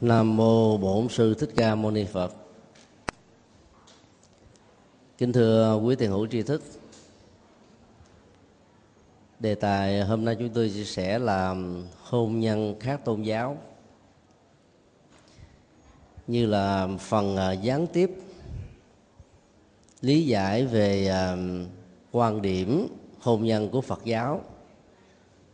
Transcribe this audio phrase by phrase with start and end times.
[0.00, 2.34] Nam mô Bổn sư Thích Ca Mâu Ni Phật.
[5.18, 6.62] Kính thưa quý tiền hữu tri thức.
[9.40, 11.54] Đề tài hôm nay chúng tôi chia sẻ là
[12.02, 13.58] hôn nhân khác tôn giáo,
[16.26, 18.10] như là phần à, gián tiếp
[20.00, 21.36] lý giải về à,
[22.12, 22.88] quan điểm
[23.20, 24.40] hôn nhân của Phật giáo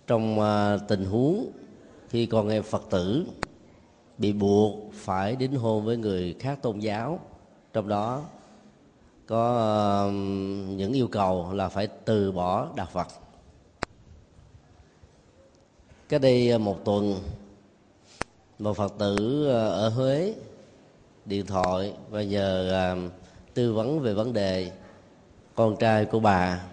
[0.07, 1.51] trong à, tình huống
[2.09, 3.27] khi con em Phật tử
[4.19, 7.21] bị buộc phải đính hôn với người khác tôn giáo.
[7.72, 8.23] Trong đó
[9.27, 10.13] có uh,
[10.77, 13.07] những yêu cầu là phải từ bỏ đạo Phật.
[16.09, 17.14] Cách đây ờ, một tuần
[18.59, 20.35] một Phật tử ờ, ở Huế
[21.25, 23.12] điện thoại và nhờ uh,
[23.54, 24.71] tư vấn về vấn đề
[25.54, 26.64] con trai của bà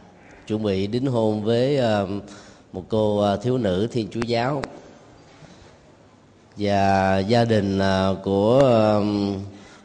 [0.47, 2.09] chuẩn bị đính hôn với uh,
[2.73, 4.61] một cô thiếu nữ thiên chúa giáo
[6.57, 9.03] và gia đình à, của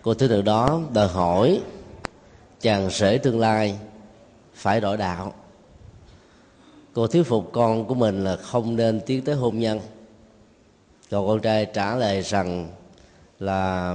[0.03, 1.61] cô thiếu nữ đó đòi hỏi
[2.61, 3.79] chàng rể tương lai
[4.55, 5.35] phải đổi đạo.
[6.93, 9.81] Cô thuyết phục con của mình là không nên tiến tới hôn nhân.
[11.11, 12.69] Còn con trai trả lời rằng
[13.39, 13.95] là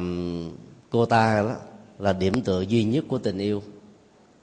[0.89, 1.55] cô ta đó
[1.99, 3.63] là điểm tựa duy nhất của tình yêu.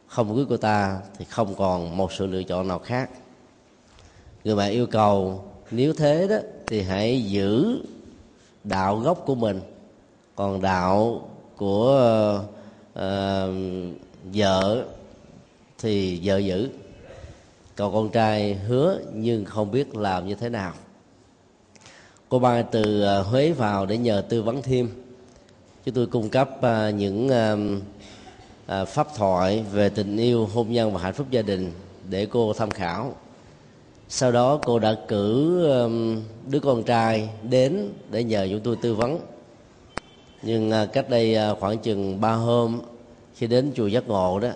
[0.06, 3.10] Không cưới cô ta thì không còn một sự lựa chọn nào khác.
[4.44, 7.82] Người mẹ yêu cầu, nếu thế đó thì hãy giữ
[8.64, 9.60] đạo gốc của mình.
[10.34, 12.42] Còn đạo của
[12.92, 13.00] uh,
[14.34, 14.84] vợ
[15.78, 16.68] thì vợ giữ.
[17.76, 20.72] Còn con trai hứa nhưng không biết làm như thế nào.
[22.28, 24.90] Cô ba từ ờ, huế vào để nhờ tư vấn thêm.
[25.84, 27.28] Chúng tôi cung cấp ờ, những
[28.86, 31.72] pháp thoại về tình yêu hôn nhân và hạnh phúc gia đình
[32.08, 33.14] để cô tham khảo
[34.12, 35.60] sau đó cô đã cử
[36.46, 39.18] đứa con trai đến để nhờ chúng tôi tư vấn.
[40.42, 42.80] Nhưng à, cách đây à, khoảng chừng ba hôm,
[43.34, 44.50] khi đến chùa giác ngộ đó,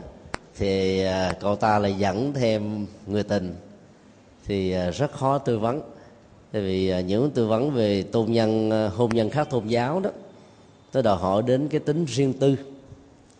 [0.56, 3.55] thì à, cậu ta lại dẫn thêm người tình.
[4.46, 5.80] Thì rất khó tư vấn.
[6.52, 10.11] Tại vì những tư vấn về tôn nhân hôn nhân khác tôn giáo đó,
[10.95, 12.57] nó đòi hỏi đến cái tính riêng tư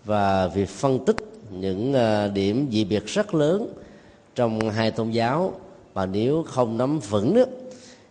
[0.05, 1.17] và việc phân tích
[1.51, 1.95] những
[2.35, 3.75] điểm dị biệt rất lớn
[4.35, 5.55] trong hai tôn giáo
[5.95, 7.45] mà nếu không nắm vững đó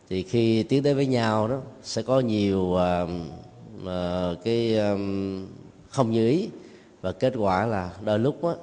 [0.09, 3.09] thì khi tiến tới với nhau đó sẽ có nhiều uh,
[3.83, 5.47] uh, cái um,
[5.89, 6.49] không như ý.
[7.01, 8.55] Và kết quả là đôi lúc đó,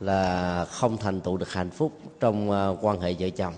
[0.00, 3.54] là không thành tựu được hạnh phúc trong uh, quan hệ vợ chồng.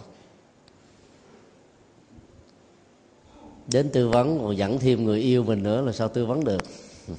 [3.67, 6.63] Đến tư vấn còn dẫn thêm người yêu mình nữa là sao tư vấn được?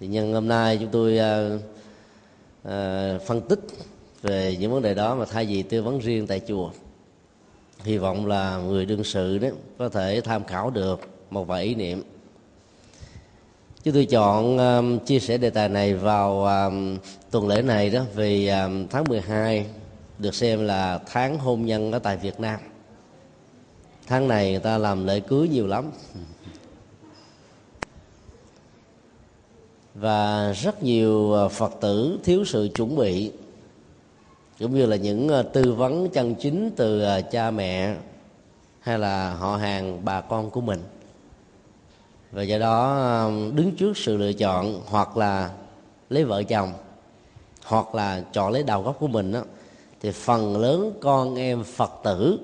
[0.00, 1.60] Thì nhân hôm nay chúng tôi uh,
[2.68, 3.60] uh, phân tích
[4.22, 6.70] về những vấn đề đó mà thay vì tư vấn riêng tại chùa.
[7.82, 9.48] Hy vọng là người đương sự đó
[9.78, 12.02] có thể tham khảo được một vài ý niệm.
[13.82, 16.98] Chứ tôi chọn um, chia sẻ đề tài này vào um,
[17.30, 19.66] tuần lễ này đó vì um, tháng 12
[20.18, 22.60] được xem là tháng hôn nhân ở tại Việt Nam.
[24.06, 25.90] Tháng này người ta làm lễ cưới nhiều lắm.
[29.94, 33.32] Và rất nhiều uh, phật tử thiếu sự chuẩn bị
[34.58, 37.96] cũng như là những ờ, tư vấn chân chính từ ờ, cha mẹ
[38.80, 40.80] hay là họ hàng bà con của mình.
[42.32, 45.50] Và do đó đứng trước sự lựa chọn hoặc là
[46.10, 46.72] lấy vợ chồng
[47.64, 49.42] hoặc là chọn lấy đầu gốc của mình đó,
[50.00, 52.38] thì phần lớn con em phật tử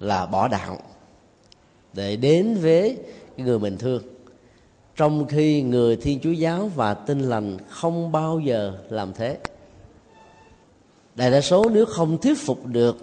[0.00, 0.78] là bỏ đạo
[1.92, 2.98] để đến với
[3.36, 4.02] người mình thương.
[4.96, 9.38] Trong khi người thiên chúa giáo và tinh lành không bao giờ làm thế
[11.14, 12.96] đại đa số nếu không thuyết phục được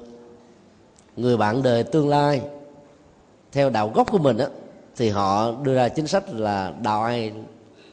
[1.17, 2.41] người bạn đời tương lai
[3.51, 4.47] theo đạo gốc của mình á,
[4.95, 7.33] thì họ đưa ra chính sách là đạo ai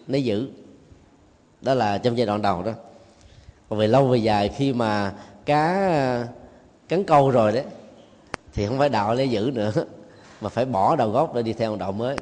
[0.07, 0.49] nấy giữ.
[1.61, 2.73] Đó là trong giai đoạn đầu đó.
[3.69, 5.13] Còn về lâu về dài khi mà
[5.45, 6.29] cá
[6.89, 7.65] cắn câu rồi đấy,
[8.53, 9.73] thì không phải đạo lấy giữ nữa,
[10.41, 12.17] mà phải bỏ đạo gốc để đi theo đạo mới.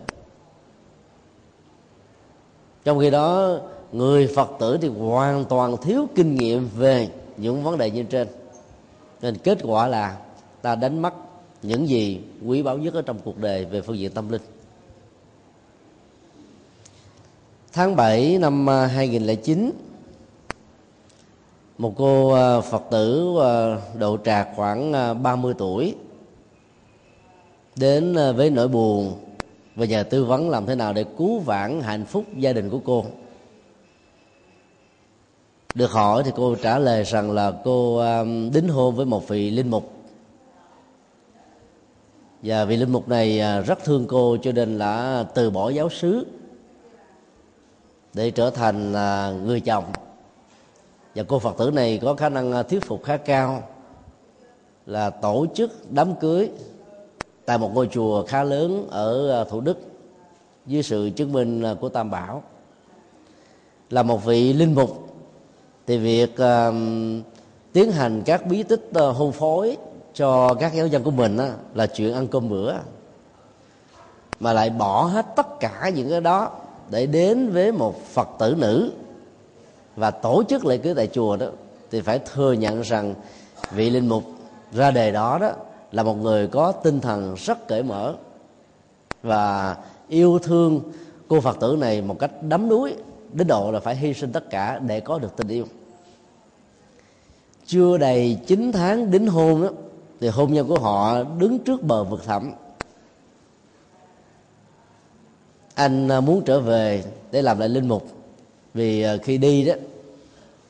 [2.84, 3.59] Trong khi đó,
[3.92, 8.28] người phật tử thì hoàn toàn thiếu kinh nghiệm về những vấn đề như trên.
[9.22, 10.19] Nên kết quả là
[10.63, 11.15] ta đánh mất
[11.63, 14.42] những gì quý báu nhất ở trong cuộc đời về phương diện tâm linh.
[17.72, 19.71] Tháng 7 năm à, 2009
[21.78, 24.92] một cô à, Phật tử à, độ trạc khoảng
[25.22, 25.95] 30 tuổi,
[27.77, 29.19] đến với nỗi buồn
[29.77, 32.80] và nhờ tư vấn làm thế nào để cứu vãn hạnh phúc gia đình của
[32.84, 33.04] cô
[35.74, 39.50] được hỏi thì cô trả lời rằng là cô um, đính hôn với một vị
[39.50, 39.92] linh mục.
[42.42, 45.88] Và vị linh mục này à, rất thương cô cho nên là từ bỏ giáo
[45.88, 46.26] xứ
[48.15, 49.84] để trở thành à, người chồng.
[51.15, 53.62] Và cô phật tử này có khả năng à, thuyết phục khá cao
[54.86, 56.50] là tổ chức đám cưới
[57.44, 59.78] tại một ngôi chùa khá lớn ở thủ đức
[60.66, 62.42] dưới sự chứng minh của tam bảo.
[63.91, 65.03] Là một vị linh mục
[65.86, 66.75] thì việc uh,
[67.72, 69.77] tiến hành các bí tích uh, hôn phối
[70.15, 72.75] cho các giáo dân của mình uh, là chuyện ăn cơm bữa.
[74.41, 76.51] Mà lại bỏ hết tất cả những cái đó
[76.91, 78.92] để đến với một phật tử nữ
[79.97, 81.47] và tổ chức lễ cưới tại chùa đó
[81.91, 83.15] thì phải thừa nhận rằng
[83.71, 84.25] vị linh mục
[84.72, 85.53] ra đề đó đó
[85.92, 88.15] là một người có tinh thần rất cởi mở
[89.22, 89.77] và
[90.09, 90.80] yêu thương
[91.28, 92.95] cô phật tử này một cách đắm đuối
[93.34, 95.66] đến độ là phải hy sinh tất cả để có được tình yêu.
[97.66, 99.69] Chưa đầy 9 tháng đính hôn đó
[100.21, 102.53] thì hôn nhân của họ đứng trước bờ vực thẳm.
[105.75, 108.09] Anh à, muốn trở về để làm lại linh mục.
[108.75, 109.75] Vì à, khi đi đó,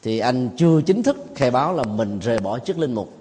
[0.02, 3.12] thì anh chưa chính thức khai báo là mình rời bỏ chức linh mục.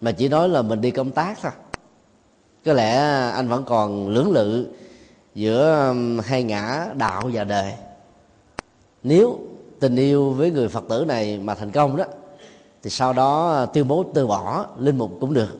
[0.00, 1.52] Mà chỉ nói là mình đi công tác thôi.
[2.64, 4.66] Có lẽ à, anh vẫn còn lưỡng lự
[5.34, 7.72] giữa um, hai ngã đạo và đời
[9.02, 9.38] nếu
[9.80, 12.04] tình yêu với người phật tử này mà thành công đó
[12.82, 15.58] thì sau đó à, tuyên bố từ bỏ linh mục cũng được.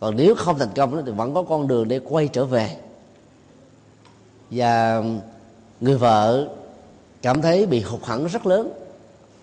[0.00, 2.76] Còn nếu không thành công đó, thì vẫn có con đường để quay trở về.
[4.50, 5.20] Và um,
[5.80, 6.48] người vợ
[7.22, 8.70] cảm thấy bị hụt hẫng rất lớn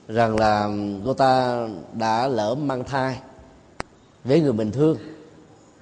[0.07, 3.19] rằng là um, cô ta đã lỡ mang thai
[4.23, 4.97] với người mình thương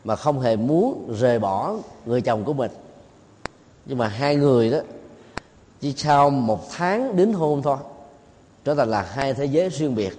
[0.04, 1.76] mà không hề muốn rời bỏ
[2.06, 2.72] người chồng của mình
[3.90, 4.78] nhưng mà hai người đó
[5.82, 7.78] chỉ sau một tháng đến hôn thôi.
[8.66, 10.14] Trở thành là hai thế giới riêng biệt.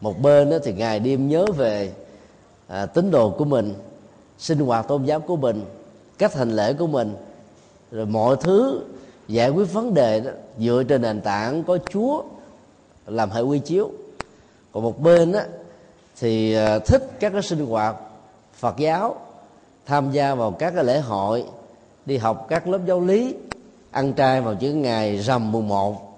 [0.00, 1.92] Một bên đó thì ngày đêm nhớ về
[2.68, 3.74] à, tín đồ của mình
[4.38, 5.64] sinh hoạt tôn giáo của mình
[6.18, 7.14] cách hành lễ của mình
[7.90, 8.80] rồi mọi thứ
[9.28, 12.22] giải quyết vấn đề đó dựa trên nền tảng có chúa
[13.06, 13.90] làm hệ quy chiếu.
[14.72, 15.40] Còn một bên đó
[16.20, 17.96] thì à, thích các cái sinh hoạt
[18.54, 19.16] phật giáo
[19.86, 21.44] tham gia vào các cái lễ hội
[22.06, 23.34] đi học các lớp giáo lý,
[23.90, 26.08] ăn trai vào những ngày rằm mùng một.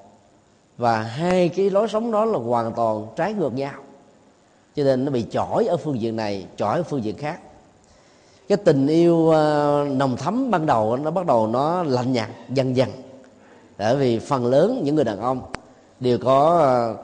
[0.78, 3.75] Và hai cái lối sống đó là hoàn toàn trái ngược nhau.
[4.76, 7.40] Cho nên nó bị chỏi ở phương diện này, chỏi ở phương diện khác.
[8.48, 12.76] Cái tình yêu ờ, nồng thắm ban đầu nó bắt đầu nó lạnh nhạt dần
[12.76, 12.88] dần
[13.78, 15.40] bởi vì phần lớn những người đàn ông
[16.00, 16.96] đều có ờ,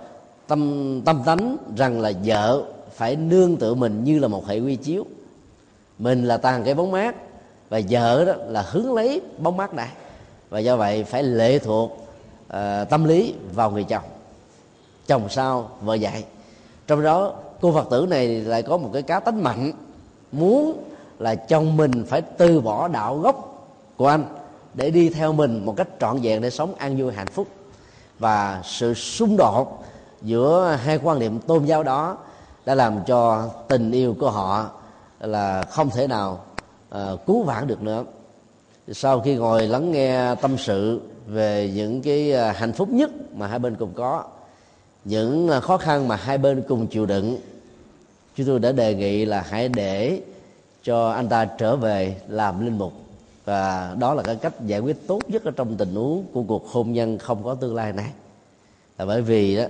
[0.47, 2.63] tâm tâm tánh rằng là vợ
[2.95, 5.05] phải nương tựa mình như là một hệ quy chiếu.
[5.99, 7.17] Mình là tàn cái bóng mát
[7.71, 9.89] và vợ đó là hướng lấy bóng mát này.
[10.51, 12.07] Và do vậy phải lệ thuộc
[12.47, 12.55] uh,
[12.91, 14.05] tâm lý vào người chồng.
[15.07, 16.25] Chồng sao vợ dạy.
[16.87, 19.73] Trong đó cô phật tử này lại có một cái cá tính mạnh
[20.33, 20.85] muốn
[21.19, 24.25] là chồng mình phải từ bỏ đạo gốc của anh
[24.75, 27.47] để đi theo mình một cách trọn vẹn để sống an vui hạnh phúc.
[28.19, 29.85] Và sự xung đột
[30.23, 32.17] giữa hai quan niệm tôn giáo đó
[32.65, 34.67] đã làm cho tình yêu của họ
[35.21, 36.41] là không thể nào
[36.95, 38.05] uh, cứu vãn được nữa.
[38.93, 43.47] Sau khi ngồi lắng nghe tâm sự về những cái ờ, hạnh phúc nhất mà
[43.47, 44.25] hai bên cùng có
[45.05, 47.39] những ờ, khó khăn mà hai bên cùng chịu đựng
[48.37, 50.23] chúng tôi đã đề nghị là hãy để
[50.83, 52.93] cho anh ta trở về làm linh mục.
[53.45, 56.69] Và đó là cái cách giải quyết tốt nhất ở trong tình huống của cuộc
[56.69, 58.11] hôn nhân không có tương lai này.
[58.99, 59.65] Là bởi vì đó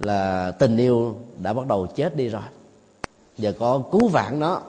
[0.00, 2.42] là tình yêu đã bắt đầu chết đi rồi.
[3.38, 4.62] Giờ có cứu vãn nó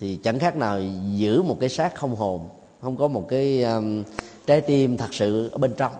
[0.00, 0.80] thì chẳng khác nào
[1.14, 2.48] giữ một cái xác không hồn
[2.82, 4.02] không có một cái um,
[4.46, 5.92] trái tim thật sự ở bên trong.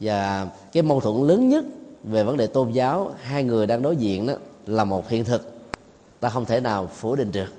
[0.00, 1.64] Và cái mâu thuẫn lớn nhất
[2.04, 4.34] về vấn đề tôn giáo hai người đang đối diện đó
[4.66, 5.52] là một hiện thực
[6.20, 7.52] ta không thể nào phủ định được.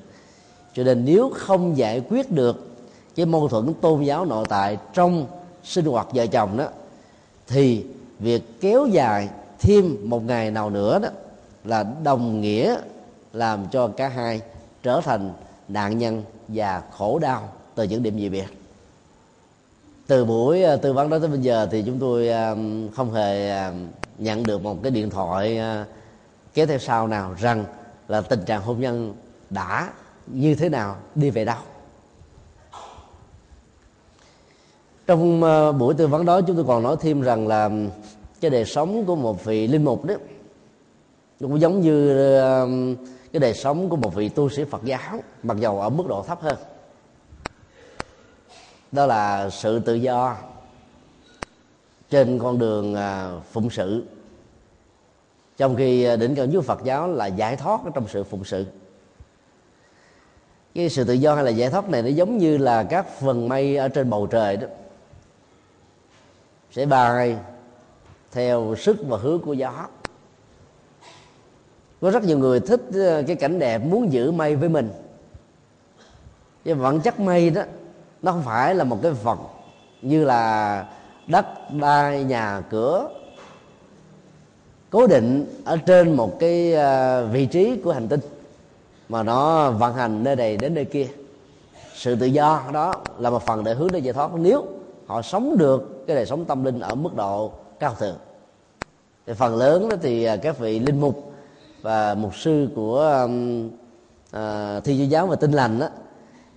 [0.73, 2.67] Cho nên nếu không giải quyết được
[3.15, 5.25] cái mâu thuẫn tôn giáo nội tại trong
[5.63, 6.67] sinh hoạt vợ chồng đó
[7.47, 7.85] thì
[8.19, 11.09] việc kéo dài thêm một ngày nào nữa đó
[11.65, 12.77] là đồng nghĩa
[13.33, 14.41] làm cho cả hai
[14.87, 15.33] trở thành
[15.67, 18.45] nạn nhân và khổ đau từ những điểm gì biệt?
[20.07, 22.55] Từ buổi à, tư vấn đó tới bây giờ thì chúng tôi à,
[22.95, 23.73] không hề à,
[24.17, 25.61] nhận được một cái điện thoại
[26.53, 27.65] kéo theo sau nào rằng
[28.07, 29.13] là tình trạng hôn nhân
[29.49, 29.89] đã
[30.27, 31.59] như thế nào, đi về đâu.
[35.07, 35.41] Trong
[35.79, 37.69] buổi tư vấn đó chúng tôi còn nói thêm rằng là
[38.41, 40.15] cái đời sống của một vị linh mục đó
[41.39, 42.13] cũng giống như
[43.33, 46.23] cái đời sống của một vị tu sĩ phật giáo, mặc dầu ở mức độ
[46.23, 46.57] thấp hơn.
[48.91, 50.37] Đó là sự tự do
[52.09, 54.03] trên con đường à, phụng sự.
[55.57, 58.65] Trong khi à, đỉnh cao nhất Phật giáo là giải thoát trong sự phụng sự.
[60.75, 63.49] Cái sự tự do hay là giải thoát này nó giống như là các phần
[63.49, 64.67] mây ở trên bầu trời đó,
[66.71, 67.37] sẽ bay
[68.31, 69.87] theo sức và hướng của gió
[72.01, 74.89] có rất nhiều người thích ờ, cái cảnh đẹp muốn giữ mây với mình.
[76.65, 77.61] Cái vật chất mây đó,
[78.21, 79.39] nó không phải là một cái vật
[80.01, 80.85] như là
[81.27, 83.09] đất, đai, nhà, cửa,
[84.89, 88.19] cố định ở trên một cái ờ, vị trí của hành tinh,
[89.09, 91.07] mà nó vận hành nơi này đến nơi kia.
[91.93, 94.33] Sự tự do đó là một phần để hướng đến giải thoát.
[94.33, 94.65] Nếu
[95.07, 98.17] họ sống được, cái đời sống tâm linh ở mức độ cao thượng.
[99.25, 101.26] Thì phần lớn đó thì ờ, các vị linh mục
[101.81, 105.87] và mục sư của um, uh, thi chúa giáo và tinh lành đó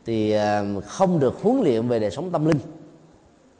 [0.06, 2.58] thì uh, không được huấn luyện về đời sống tâm linh.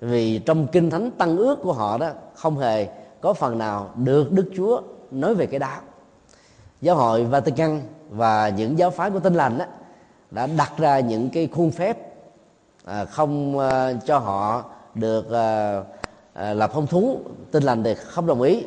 [0.00, 2.88] Vì trong kinh thánh tăng ước của họ đó không hề
[3.21, 5.76] có phần nào được đức chúa nói về cái đó
[6.81, 9.64] giáo hội vatican và những giáo phái của tinh lành đó
[10.31, 11.99] đã đặt ra những cái khuôn phép
[12.85, 14.64] à, không à, cho họ
[14.95, 15.83] được à,
[16.33, 18.64] à, lập phong thú tinh lành thì không đồng ý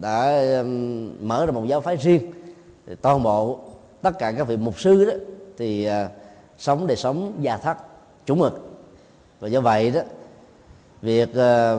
[0.00, 2.32] đã um, mở ra một giáo phái riêng.
[2.86, 3.58] Thì toàn bộ
[4.02, 5.12] tất cả các vị mục sư đó
[5.58, 6.08] thì à,
[6.58, 7.76] sống đời sống già thất
[8.26, 8.70] chủ mực.
[9.40, 10.00] Và do vậy đó
[11.02, 11.76] việc à,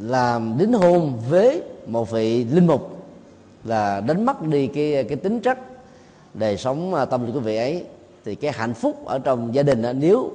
[0.00, 2.96] làm đính hôn với một vị linh mục
[3.64, 5.58] là đánh mất đi cái cái tính chất
[6.34, 7.84] đời sống à, tâm linh của vị ấy
[8.24, 10.30] thì cái hạnh phúc ở trong gia đình nếu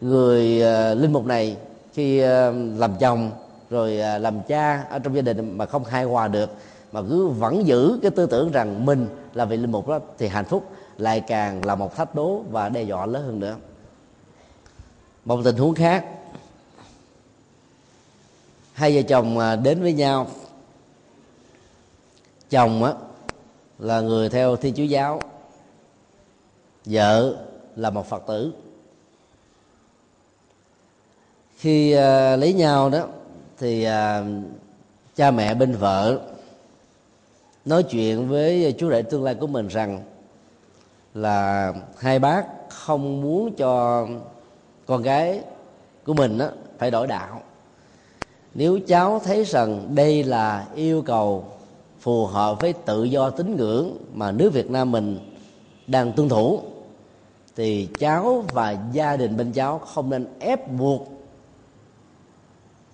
[0.00, 1.56] người à, linh mục này
[1.94, 3.30] khi à, làm chồng
[3.70, 6.50] rồi à, làm cha ở trong gia đình mà không hài hòa được
[6.92, 10.28] mà cứ vẫn giữ cái tư tưởng rằng mình là vị linh mục đó thì
[10.28, 13.56] hạnh phúc lại càng là một thách đố và đe dọa lớn hơn nữa.
[15.24, 16.04] Một tình huống khác.
[18.72, 20.26] Hai vợ chồng à, đến với nhau.
[22.50, 22.92] Chồng á
[23.78, 25.22] là người theo thiên chúa giáo.
[26.84, 27.36] Vợ
[27.76, 28.52] là một phật tử.
[31.58, 33.06] Khi uh, lấy nhau đó
[33.58, 34.24] thì à,
[35.16, 36.20] cha mẹ bên vợ
[37.64, 40.00] nói chuyện với chú rể tương lai của mình rằng
[41.14, 44.06] là hai bác không muốn cho
[44.86, 45.40] con gái
[46.04, 47.42] của mình đó, phải đổi đạo.
[48.54, 51.44] Nếu cháu thấy rằng đây là yêu cầu
[52.00, 55.18] phù hợp với tự do tín ngưỡng mà nước Việt Nam mình
[55.86, 56.60] đang tuân thủ
[57.56, 61.13] thì cháu và gia đình bên cháu không nên ép buộc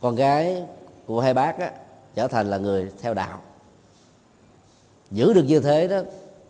[0.01, 0.63] con gái
[1.07, 1.71] của hai bác á,
[2.15, 3.41] trở thành là người theo đạo.
[5.11, 6.01] Giữ được như thế đó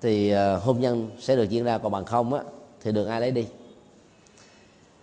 [0.01, 2.43] thì ờ, hôn nhân sẽ được diễn ra còn bằng không á
[2.83, 3.47] thì được ai lấy đi?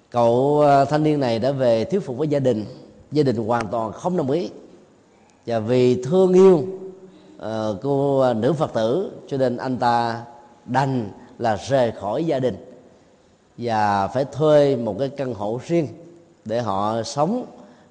[0.09, 2.65] Cậu ờ, thanh niên này đã về thuyết phục với gia đình.
[3.11, 4.49] Gia đình hoàn toàn không đồng ý.
[5.45, 6.63] Và vì thương yêu
[7.37, 10.23] ờ, uh, cô nữ phật tử cho nên anh ta
[10.65, 12.55] đành là rời khỏi gia đình
[13.57, 15.87] và phải thuê một cái căn hộ riêng
[16.45, 17.45] để họ sống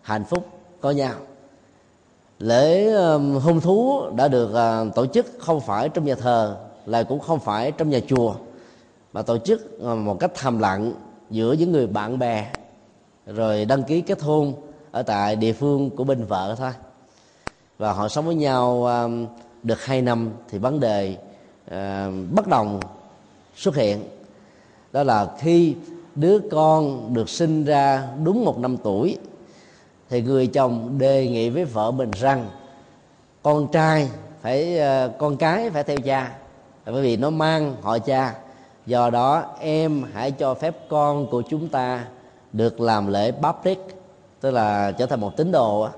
[0.06, 0.46] hạnh phúc
[0.80, 1.14] có nhau.
[2.38, 7.04] Lễ um, hôn thú đã được à, tổ chức không phải trong nhà thờ, lại
[7.04, 8.34] cũng không phải trong nhà chùa,
[9.12, 10.92] mà tổ chức à, một cách thầm lặng
[11.30, 12.52] giữa những người bạn bè,
[13.26, 14.54] rồi đăng ký kết hôn
[14.90, 16.72] ở tại địa phương của bên vợ thôi.
[17.78, 19.26] Và họ sống với nhau um,
[19.62, 21.16] được hai năm thì vấn đề
[21.70, 22.80] à, bất đồng
[23.56, 24.02] xuất hiện.
[24.92, 25.74] Đó là khi
[26.14, 29.18] đứa con được sinh ra đúng một năm tuổi
[30.10, 32.46] thì người chồng đề nghị với vợ mình rằng,
[33.42, 34.08] con trai
[34.42, 36.32] phải ờ, con cái phải theo cha,
[36.86, 38.34] bởi vì nó mang họ cha.
[38.86, 42.06] Do đó, em hãy cho phép con của chúng ta
[42.52, 43.80] được làm lễ baptist,
[44.40, 45.88] tức là trở thành một tín đồ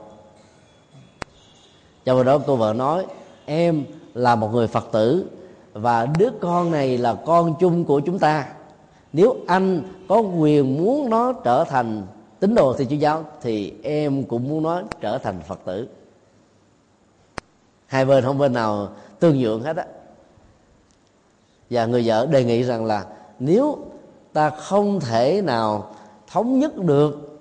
[2.08, 3.06] trong đó cô vợ nói,
[3.46, 3.84] em
[4.14, 5.26] là một người phật tử
[5.72, 8.46] và đứa con này là con chung của chúng ta.
[9.12, 12.02] Nếu anh có quyền muốn nó trở thành
[12.40, 15.88] tín đồ thì chúa giáo, thì em cũng muốn nó trở thành phật tử.
[17.87, 18.88] Hai bên không bên nào
[19.21, 19.87] tương nhượng hết á.
[21.71, 23.07] Và người vợ đề nghị rằng là
[23.38, 23.78] nếu
[24.33, 25.95] ta không thể nào
[26.26, 27.40] thống nhất được,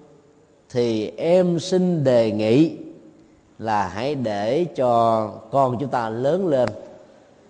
[0.70, 2.77] thì em xin đề nghị
[3.60, 6.70] là hãy để cho con chúng ta lớn lên,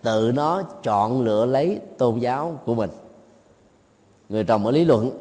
[0.01, 2.89] tự nó chọn lựa lấy tôn giáo của mình.
[4.29, 5.11] Người chồng ở lý luận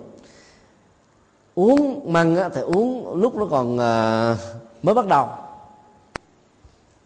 [1.57, 4.37] uống măng á, thì uống lúc nó còn à,
[4.83, 5.29] mới bắt đầu.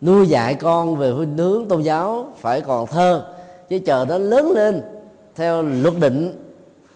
[0.01, 3.25] Nuôi dạy con về huynh hướng tôn giáo phải còn thơ
[3.69, 4.83] chứ chờ nó lớn lên
[5.37, 6.45] theo luật định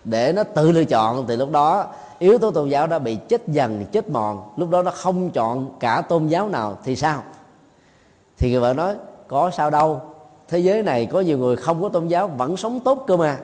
[0.04, 1.86] để nó tự lựa chọn thì lúc đó
[2.18, 4.42] yếu tố tôn giáo đã bị chết dần chết mòn.
[4.56, 7.22] Lúc đó nó không chọn cả tôn giáo nào thì sao?
[8.38, 8.94] Thì người vợ nói
[9.28, 10.00] có sao đâu
[10.48, 13.38] thế giới này có nhiều người không có tôn giáo vẫn sống tốt cơ mà.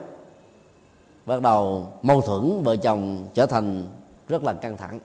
[1.25, 3.83] Bắt đầu mâu thuẫn vợ chồng trở thành
[4.31, 4.99] rất là căng thẳng.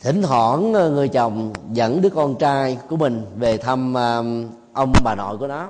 [0.00, 4.24] Thỉnh thoảng ờ, người chồng dẫn đứa con trai của mình về thăm ờ,
[4.72, 5.68] ông bà nội của nó.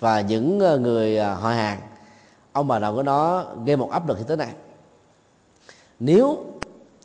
[0.00, 1.80] Và những ờ, người họ hàng,
[2.52, 4.52] ông bà nội của nó gây một áp lực như thế này.
[6.00, 6.44] Nếu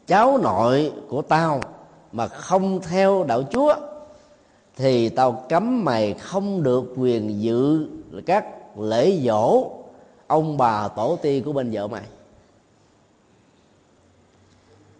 [0.08, 1.62] cháu nội của tao
[2.12, 3.76] mà không theo đạo chúa,
[4.76, 7.88] thì tao cấm mày không được quyền dự
[8.26, 8.46] các
[8.78, 9.72] lễ dỗ
[10.28, 12.04] ông bà tổ tiên của bên vợ mày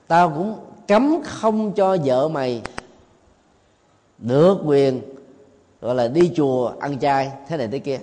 [0.08, 0.56] tao cũng
[0.88, 2.62] cấm không cho vợ mày
[4.18, 5.02] được quyền
[5.82, 8.00] gọi là đi chùa ăn chay thế này thế kia.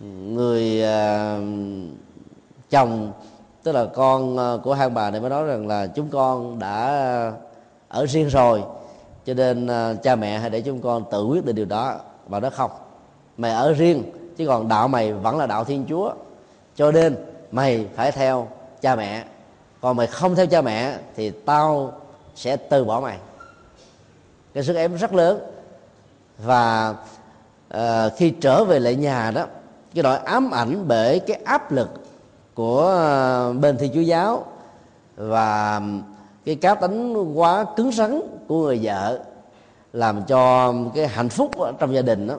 [0.00, 1.44] Người uh,
[2.70, 3.12] chồng
[3.62, 7.32] tức là con uh, của hai bà này mới nói rằng là chúng con đã
[7.88, 8.62] ở riêng rồi
[9.26, 11.96] cho nên uh, cha mẹ hãy để chúng con tự quyết định điều đó.
[12.28, 12.70] Và nó không
[13.36, 14.02] mày ở riêng
[14.36, 16.12] chứ còn đạo mày vẫn là đạo thiên chúa.
[16.76, 17.16] Cho nên
[17.52, 18.48] mày phải theo
[18.80, 19.24] cha mẹ
[19.84, 21.92] còn mày không theo cha mẹ thì tao
[22.34, 23.18] sẽ từ bỏ mày.
[24.54, 25.40] Cái sức ép rất lớn.
[26.38, 26.94] Và
[27.76, 27.80] uh,
[28.16, 29.46] khi trở về lại nhà đó
[29.94, 31.90] cái nỗi ám ảnh bởi cái áp lực
[32.54, 32.82] của
[33.50, 34.46] uh, bên thi chúa giáo
[35.16, 35.80] và
[36.44, 39.18] cái cá tính quá cứng rắn của người vợ
[39.92, 42.34] làm cho cái hạnh phúc trong gia đình đó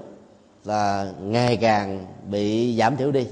[0.64, 3.28] là ngày càng bị giảm thiểu đi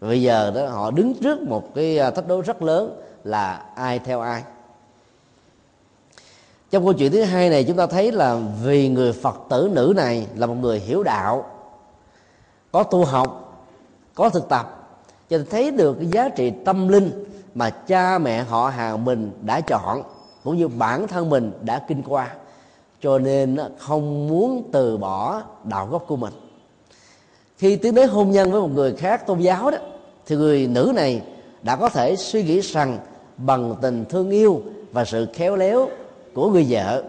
[0.00, 3.98] bây giờ đó, họ đứng trước một cái à, thách đố rất lớn là ai
[3.98, 4.42] theo ai.
[6.70, 9.92] Trong câu chuyện thứ hai này, chúng ta thấy là vì người phật tử nữ
[9.96, 11.44] này là một người hiểu đạo,
[12.72, 13.62] có tu học,
[14.14, 14.88] có thực tập,
[15.30, 17.24] cho nên thấy được cái giá trị tâm linh
[17.54, 20.02] mà cha mẹ họ hàng mình đã chọn,
[20.44, 22.30] cũng như bản thân mình đã kinh qua.
[23.02, 26.32] Cho nên không muốn từ bỏ đạo gốc của mình
[27.58, 29.78] khi tiến đến hôn nhân với một người khác tôn giáo đó,
[30.26, 31.22] thì người nữ này
[31.62, 32.98] đã có thể suy nghĩ rằng
[33.36, 35.88] bằng tình thương yêu và sự khéo léo
[36.34, 37.02] của người vợ,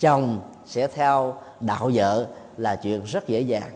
[0.00, 3.70] chồng sẽ theo đạo vợ là chuyện rất dễ dàng.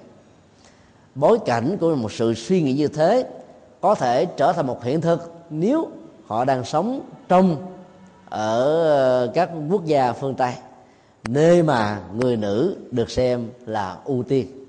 [1.14, 3.26] Bối cảnh của một sự suy nghĩ như thế
[3.80, 5.88] có thể trở thành một hiện thực nếu
[6.26, 7.56] họ đang sống trong
[8.28, 10.52] ở các quốc gia phương tây,
[11.24, 14.65] nơi mà người nữ được xem là ưu tiên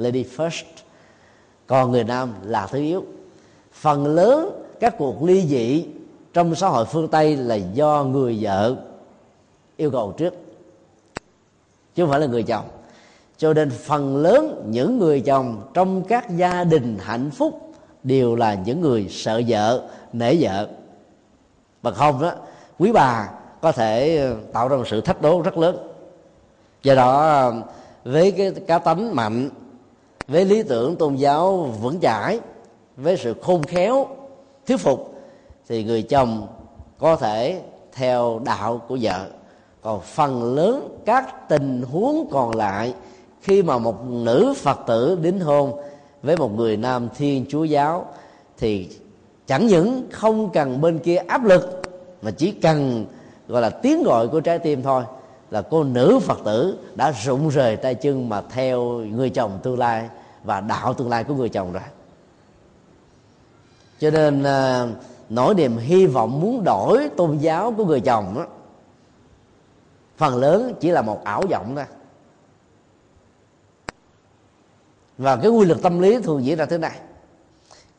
[0.00, 0.64] lady first.
[1.66, 3.04] Còn người nam là thứ yếu.
[3.72, 5.86] Phần lớn các cuộc ly dị
[6.32, 8.76] trong xã hội phương tây là do người vợ
[9.76, 10.34] yêu cầu trước,
[11.94, 12.64] chứ không phải là người chồng.
[13.36, 18.54] Cho nên phần lớn những người chồng trong các gia đình hạnh phúc đều là
[18.54, 20.68] những người sợ vợ, nể vợ.
[21.82, 22.32] Bằng không đó,
[22.78, 23.28] quý bà
[23.60, 25.76] có thể ờ, tạo ra một sự thách đố rất lớn.
[26.82, 27.62] Do đó ờ,
[28.04, 29.50] với cái cá tánh mạnh
[30.30, 32.40] với lý tưởng tôn giáo vững chãi,
[32.96, 34.06] với sự khôn khéo,
[34.66, 35.14] thuyết phục,
[35.68, 36.46] thì người chồng
[36.98, 37.60] có thể
[37.92, 39.26] theo đạo của vợ.
[39.82, 42.94] Còn phần lớn các tình huống còn lại,
[43.40, 45.80] khi mà một nữ phật tử đính hôn
[46.22, 48.06] với một người nam thiên chúa giáo,
[48.58, 48.88] thì
[49.46, 51.82] chẳng những không cần bên kia áp lực,
[52.22, 53.06] mà chỉ cần,
[53.48, 55.02] gọi là, tiếng gọi của trái tim thôi,
[55.50, 59.78] là cô nữ phật tử đã rụng rời tay chân mà theo người chồng tương
[59.78, 60.08] lai
[60.44, 61.82] và đạo tương lai của người chồng rồi.
[63.98, 64.86] Cho nên à,
[65.28, 68.46] nỗi niềm hy vọng muốn đổi tôn giáo của người chồng đó,
[70.16, 71.84] phần lớn chỉ là một ảo vọng thôi.
[75.18, 77.00] Và cái quy luật tâm lý thường diễn ra thế này.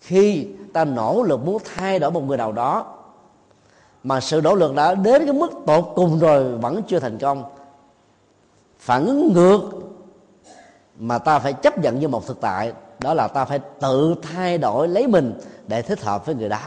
[0.02, 2.98] Khi ta nỗ lực muốn thay đổi một người nào đó
[4.04, 7.44] mà sự nỗ lực đã đến cái mức tột cùng rồi vẫn chưa thành công
[8.80, 9.62] phản ứng ngược
[11.02, 14.58] mà ta phải chấp nhận như một thực tại đó là ta phải tự thay
[14.58, 15.34] đổi lấy mình
[15.68, 16.60] để thích hợp với người đó.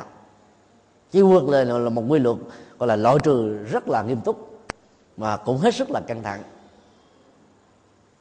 [1.11, 2.37] Chứ quân là, là một quy luật
[2.79, 4.61] gọi là loại trừ rất là nghiêm túc
[5.17, 6.43] mà cũng hết sức là căng thẳng.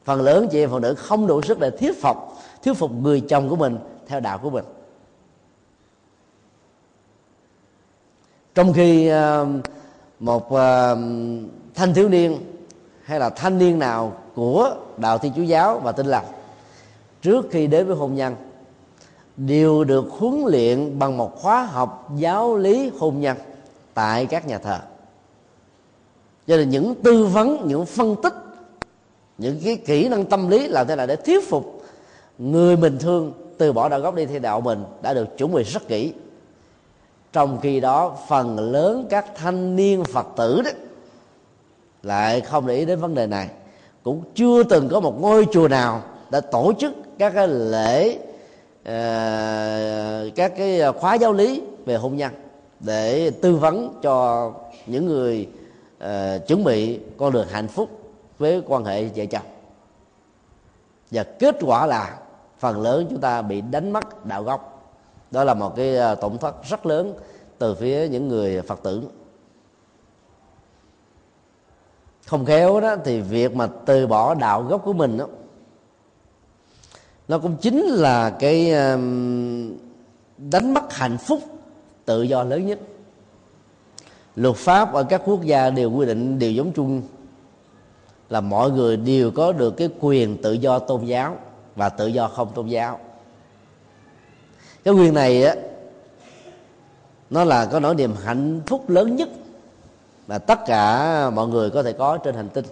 [0.04, 2.16] Phần lớn chị em phụ nữ không đủ sức để thuyết phục
[2.62, 4.64] thuyết phục người chồng của mình theo đạo của mình.
[8.54, 9.46] Trong khi ờ,
[10.20, 10.98] một ờ,
[11.74, 12.53] thanh thiếu niên
[13.04, 16.24] hay là thanh niên nào của đạo thiên chúa giáo và tinh lành.
[17.22, 18.36] Trước khi đến với hôn nhân,
[19.36, 23.36] đều được huấn luyện bằng một khóa học giáo lý hôn nhân
[23.94, 24.78] tại các nhà thờ.
[26.46, 28.34] Cho nên những tư vấn, những phân tích,
[29.38, 31.82] những cái kỹ năng tâm lý làm thế nào để thuyết phục
[32.38, 35.62] người bình thường từ bỏ đạo gốc đi theo đạo mình đã được chuẩn bị
[35.62, 36.12] rất kỹ.
[37.32, 40.70] Trong khi đó, phần lớn các thanh niên phật tử đó
[42.04, 43.48] lại không để ý đến vấn đề này.
[44.02, 48.18] Cũng chưa từng có một ngôi chùa nào đã tổ chức các cái lễ
[48.80, 52.32] uh, các cái khóa giáo lý về hôn nhân
[52.80, 54.52] để tư vấn cho
[54.86, 55.48] những người
[56.04, 57.88] uh, chuẩn bị con đường hạnh phúc
[58.38, 59.46] với quan hệ vợ chồng.
[61.10, 62.18] Và kết quả là
[62.58, 64.74] phần lớn chúng ta bị đánh mất đạo gốc.
[65.30, 67.14] Đó là một cái ờ, tổn thất rất lớn
[67.58, 69.02] từ phía những người phật tử
[72.26, 75.26] không khéo đó, thì việc mà từ bỏ đạo gốc của mình đó,
[77.28, 78.70] nó cũng chính là cái
[80.38, 81.40] đánh mất hạnh phúc
[82.04, 82.78] tự do lớn nhất.
[84.36, 87.02] Luật pháp ở các quốc gia đều quy định điều giống chung,
[88.28, 91.36] là mọi người đều có được cái quyền tự do tôn giáo
[91.76, 93.00] và tự do không tôn giáo.
[94.84, 95.54] Cái quyền này á,
[97.30, 99.28] nó là có nỗi niềm hạnh phúc lớn nhất
[100.26, 102.64] mà tất cả mọi người có thể có trên hành tinh.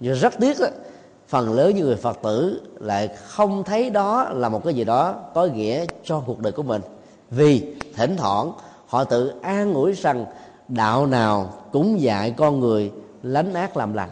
[0.00, 0.66] Nhưng rất tiếc đó,
[1.28, 5.14] phần lớn những người phật tử lại không thấy đó là một cái gì đó
[5.34, 6.82] có nghĩa cho cuộc đời của mình.
[7.30, 8.52] Vì thỉnh thoảng
[8.86, 10.26] họ tự an ủi rằng
[10.68, 14.10] đạo nào cũng dạy con người lánh ác làm lành.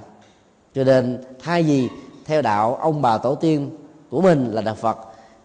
[0.75, 1.89] Cho nên thay vì
[2.27, 3.71] theo đạo ông bà tổ tiên
[4.11, 4.99] của mình là đạo phật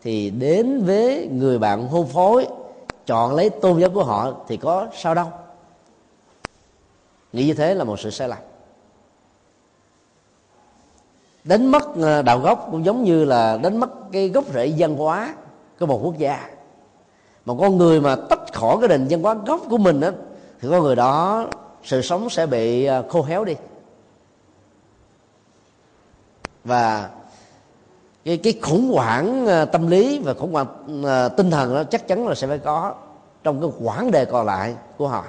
[0.03, 2.47] thì đến với người bạn hôn phối
[3.05, 5.27] chọn lấy tôn giáo của họ thì có sao đâu
[7.33, 8.37] nghĩ như thế là một sự sai lầm.
[11.43, 14.95] Đánh mất ờ, đạo gốc cũng giống như là đánh mất cái gốc rễ văn
[14.95, 15.35] hóa
[15.79, 16.49] của một quốc gia.
[17.45, 20.09] Một con người mà tách khỏi cái nền văn hóa gốc của mình đó
[20.61, 21.47] thì con người đó,
[21.83, 23.55] sự sống sẽ bị ờ, khô héo đi.
[26.63, 27.09] Và
[28.25, 30.67] cái cái khủng hoảng ờ, tâm lý và khủng hoảng
[31.37, 32.95] tinh thần đó chắc chắn là sẽ phải có
[33.43, 35.25] trong cái quãng đề còn lại của họ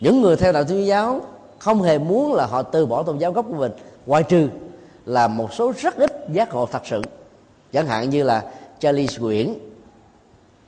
[0.00, 1.20] những người theo đạo thiên giáo
[1.58, 3.72] không hề muốn là họ từ bỏ tôn giáo gốc của mình
[4.06, 4.48] ngoại trừ
[5.06, 7.02] là một số rất ít giác ngộ thật sự.
[7.72, 8.44] Chẳng hạn như là
[8.78, 9.54] Charlie Nguyễn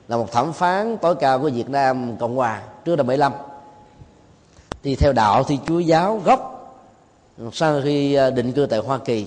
[0.07, 3.33] là một thẩm phán tối cao của Việt Nam Cộng Hòa trước năm 75
[4.83, 6.55] thì theo đạo thì Chúa giáo gốc,
[7.53, 9.25] sau khi à, định cư tại Hoa Kỳ,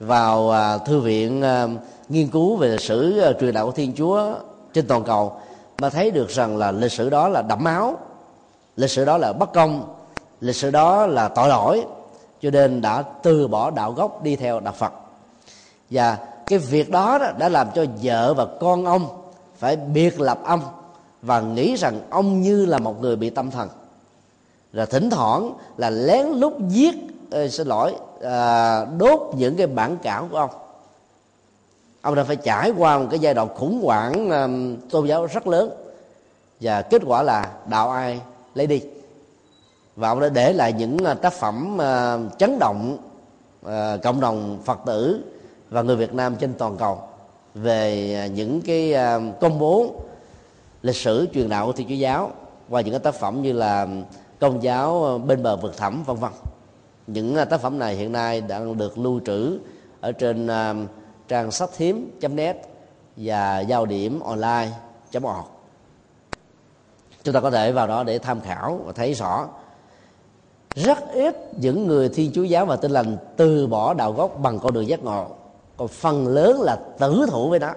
[0.00, 1.68] vào à, thư viện à,
[2.08, 4.34] nghiên cứu về lịch sử truyền đạo của Thiên Chúa
[4.72, 5.32] trên toàn cầu,
[5.80, 7.98] mà thấy được rằng là lịch sử đó là đẫm máu
[8.80, 9.94] lịch sử đó là bất công
[10.40, 11.84] lịch sử đó là tội lỗi
[12.42, 14.92] cho nên đã từ bỏ đạo gốc đi theo đạo phật.
[15.90, 19.08] Và cái việc đó, đã làm cho vợ và con ông
[19.56, 20.60] phải biệt lập ông
[21.22, 23.68] và nghĩ rằng ông như là một người bị tâm thần.
[24.72, 26.94] Rồi thỉnh thoảng là lén lút giết
[27.30, 30.50] ê, ờ, xin lỗi à, đốt những cái bản cảo của ông.
[32.00, 34.48] Ông đã phải trải qua một cái giai đoạn khủng hoảng à,
[34.90, 35.70] tôn giáo rất lớn.
[36.60, 38.20] Và kết quả là đạo ai
[38.54, 38.82] lấy đi.
[39.96, 42.98] Và ông đã để lại những à, tác phẩm à, chấn động
[43.66, 45.24] à, cộng đồng phật tử
[45.70, 46.98] và người việt nam trên toàn cầu
[47.54, 48.94] về những cái
[49.40, 49.94] công bố
[50.82, 52.30] lịch sử truyền đạo của thiên chúa giáo
[52.68, 53.86] qua những cái tác phẩm như là
[54.38, 56.30] công giáo bên bờ vực thẳm, vân vân.
[57.06, 59.58] Những tác phẩm này hiện nay đang được lưu trữ
[60.00, 60.48] ở trên
[61.28, 61.96] trang sách thiếm
[62.30, 62.56] net
[63.16, 64.68] và giao điểm online
[65.18, 65.59] org
[67.24, 69.48] chúng ta có thể vào đó để tham khảo và thấy rõ.
[70.74, 74.58] Rất ít những người thiên chúa giáo và tin lành từ bỏ đạo gốc bằng
[74.58, 75.26] con đường giác ngộ.
[75.76, 77.72] Còn phần lớn là tử thủ với nó.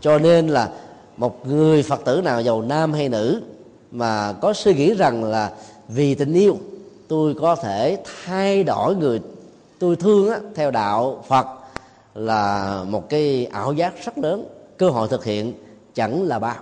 [0.00, 0.70] Cho nên là
[1.16, 3.42] một người phật tử nào giàu nam hay nữ
[3.90, 5.52] mà có suy nghĩ rằng là
[5.88, 6.56] vì tình yêu
[7.08, 9.20] tôi có thể thay đổi người
[9.78, 11.46] tôi thương á, theo đạo phật
[12.14, 14.46] là một cái ảo giác rất lớn.
[14.76, 15.52] Cơ hội thực hiện
[15.94, 16.56] chẳng là bao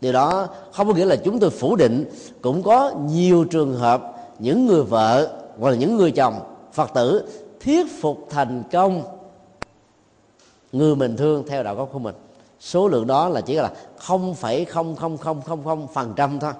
[0.00, 2.04] điều đó không có nghĩa là chúng tôi phủ định
[2.42, 6.34] cũng có nhiều trường hợp những người vợ hoặc là những người chồng
[6.72, 7.28] phật tử
[7.60, 9.02] thuyết phục thành công
[10.72, 12.14] người mình thương theo đạo gốc của mình.
[12.60, 16.40] Số lượng đó là chỉ là không phẩy không không không không không phần trăm
[16.40, 16.52] thôi.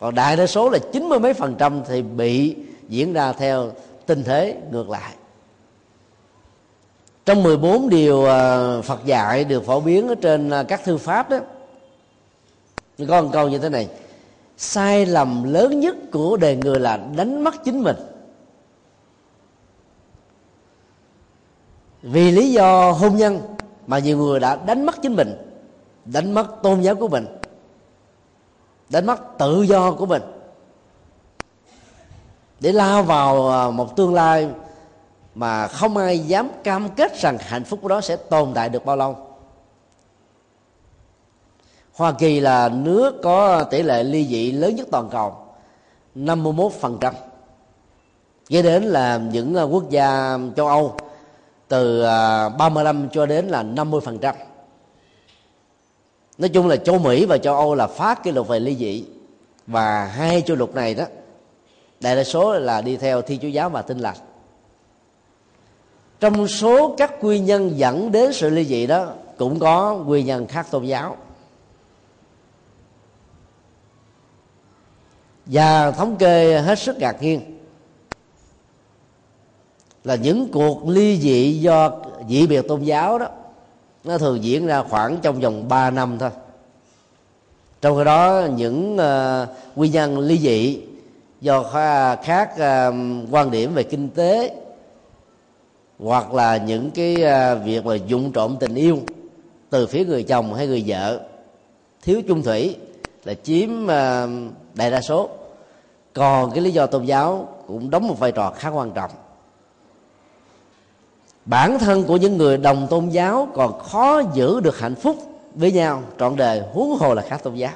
[0.00, 2.56] Còn đại đa số là chín mươi mấy phần trăm thì bị
[2.88, 3.70] diễn ra theo
[4.06, 5.14] tình thế ngược lại
[7.28, 11.30] trong 14 điều à, Phật dạy được phổ biến ở trên à, các thư pháp
[11.30, 11.38] đó.
[13.08, 13.88] Có một câu như thế này.
[14.56, 17.96] Sai lầm lớn nhất của đời người là đánh mất chính mình.
[22.02, 23.40] Vì lý do hôn nhân
[23.86, 25.34] mà nhiều người đã đánh mất chính mình,
[26.04, 27.26] đánh mất tôn giáo của mình,
[28.90, 30.22] đánh mất tự do của mình.
[32.60, 34.48] Để lao vào à, một tương lai
[35.38, 38.84] mà không ai dám cam kết rằng hạnh phúc của đó sẽ tồn tại được
[38.84, 39.16] bao lâu.
[41.94, 45.36] Hoa Kỳ là nước có tỷ lệ ly dị lớn nhất toàn cầu
[46.14, 47.12] 51%
[48.48, 50.96] kế đến là những à, quốc gia châu Âu,
[51.68, 54.32] từ à, 35 cho đến là 50%
[56.38, 59.04] nói chung là châu Mỹ và châu Âu là phát cái luật về ly dị,
[59.66, 61.04] và hai châu lục này đó,
[62.00, 64.16] đại đa số là đi theo thi chúa giáo và tin lành
[66.20, 70.46] trong số các nguyên nhân dẫn đến sự ly dị đó cũng có nguyên nhân
[70.46, 71.16] khác tôn giáo.
[75.46, 77.58] Và thống kê hết sức ngạc nhiên
[80.04, 81.90] là những cuộc ly dị do
[82.28, 83.28] dị biệt tôn giáo đó
[84.04, 86.30] nó thường diễn ra khoảng trong vòng 3 năm thôi.
[87.80, 90.80] Trong khi đó những ờ, uh, nguyên nhân ly dị
[91.40, 91.62] do
[92.22, 92.94] khác uh,
[93.30, 94.54] quan điểm về kinh tế
[95.98, 98.98] hoặc là những cái à, việc mà dụng trộm tình yêu
[99.70, 101.20] từ phía người chồng hay người vợ,
[102.02, 102.76] thiếu chung thủy
[103.24, 104.26] là chiếm à,
[104.74, 105.30] đại đa số.
[106.12, 109.10] Còn cái lý do tôn giáo cũng đóng một vai trò khá quan trọng.
[111.44, 115.16] Bản thân của những người đồng tôn giáo còn khó giữ được hạnh phúc
[115.54, 117.72] với nhau trọn đời, huống hồ là khác tôn giáo.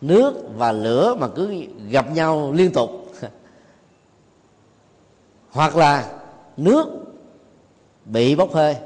[0.00, 1.54] Nước và lửa mà cứ
[1.90, 2.90] gặp nhau liên tục.
[5.50, 6.18] Hoặc là
[6.58, 6.86] nước
[8.04, 8.76] bị bốc hơi,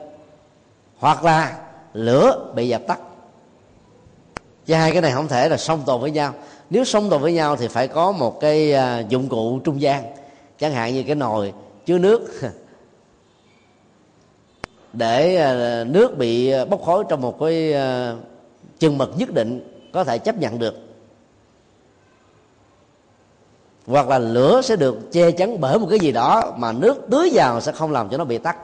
[0.98, 1.58] hoặc là
[1.92, 3.00] lửa bị dập tắt.
[4.66, 6.34] Chứ hai cái này không thể là song tồn với nhau.
[6.70, 10.04] Nếu song tồn với nhau thì phải có một cái à, dụng cụ trung gian,
[10.58, 11.52] chẳng hạn như cái nồi
[11.86, 12.40] chứa nước.
[14.92, 18.14] Để à, nước bị bốc khói trong một cái à,
[18.78, 20.91] chừng mực nhất định có thể chấp nhận được
[23.92, 27.30] hoặc là lửa sẽ được che chắn bởi một cái gì đó mà nước tưới
[27.32, 28.56] vào sẽ không làm cho nó bị tắt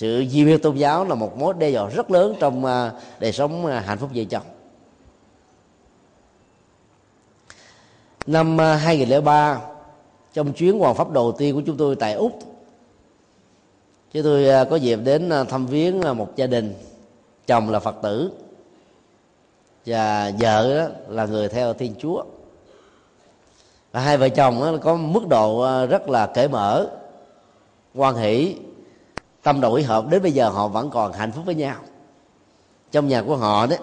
[0.00, 3.32] sự di biệt tôn giáo là một mối đe dọa rất lớn trong à, đời
[3.32, 4.42] sống à, hạnh phúc vợ chồng.
[8.26, 9.60] Năm à, 2003
[10.32, 12.38] trong chuyến hoàng pháp đầu tiên của chúng tôi tại úc,
[14.12, 16.74] chúng tôi có dịp đến thăm viếng một gia đình
[17.46, 18.30] chồng là phật tử
[19.86, 22.24] và vợ là người theo thiên chúa
[23.92, 26.86] là hai vợ chồng có mức độ ờ, rất là cởi mở
[27.94, 28.56] quan hỷ,
[29.42, 30.08] tâm đổi hợp.
[30.08, 31.76] Đến bây giờ họ vẫn còn hạnh phúc với nhau.
[32.90, 33.76] Trong nhà của họ đó,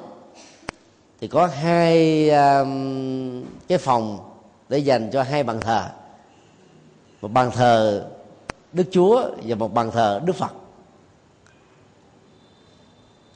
[1.21, 2.29] thì có hai
[3.67, 4.17] cái phòng
[4.69, 5.83] để dành cho hai bàn thờ.
[7.21, 8.05] Một bàn thờ
[8.73, 10.51] đức chúa và một bàn thờ đức phật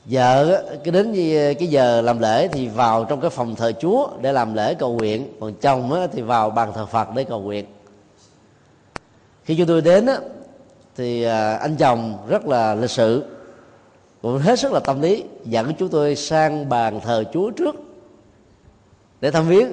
[0.05, 1.13] vợ cái đến
[1.59, 4.93] cái giờ làm lễ thì vào trong cái phòng thờ chúa để làm lễ cầu
[4.93, 5.27] nguyện.
[5.39, 7.65] Còn chồng thì vào bàn thờ phật để cầu nguyện.
[9.43, 10.07] Khi chúng tôi đến
[10.95, 13.25] thì à, anh chồng rất là lịch sự,
[14.21, 17.75] cũng hết sức là tâm lý, dẫn chúng tôi sang bàn thờ chúa trước
[19.21, 19.67] để thăm viếng.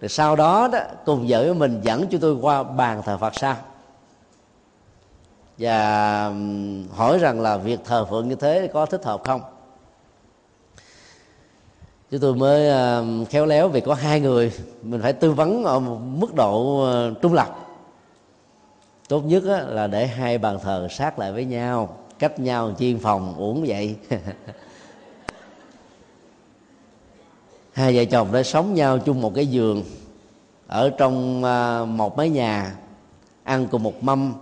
[0.00, 3.32] Rồi sau đó đó, cùng vợ với mình dẫn chúng tôi qua bàn thờ phật
[3.34, 3.56] sau.
[5.58, 6.32] Và
[6.94, 9.40] hỏi rằng là việc thờ phượng như thế có thích hợp không?
[12.10, 15.80] Chúng tôi mới à, khéo léo vì có hai người mình phải tư vấn ở
[15.80, 17.56] một mức độ à, trung lập.
[19.08, 23.34] Tốt nhất là để hai bàn thờ sát lại với nhau cách nhau chiên phòng
[23.38, 23.96] uống vậy.
[27.72, 29.84] Hai vợ chồng đã sống nhau chung một cái giường
[30.66, 32.76] ở trong à, một mái nhà
[33.42, 34.34] ăn cùng một mâm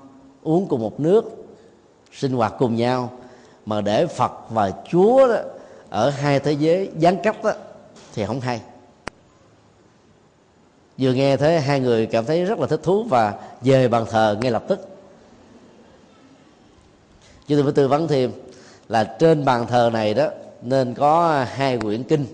[0.42, 1.46] uống cùng một nước
[2.12, 3.10] sinh hoạt cùng nhau.
[3.66, 5.36] Mà để phật và chúa đó,
[5.90, 7.52] ở hai thế giới gián cách đó,
[8.14, 8.60] thì không hay.
[10.98, 14.36] Vừa nghe thế hai người cảm thấy rất là thích thú và về bàn thờ
[14.40, 14.88] ngay lập tức.
[17.46, 18.32] Chúng tôi phải tư vấn thêm
[18.88, 20.28] là trên bàn thờ này đó
[20.62, 22.26] nên có hai quyển kinh.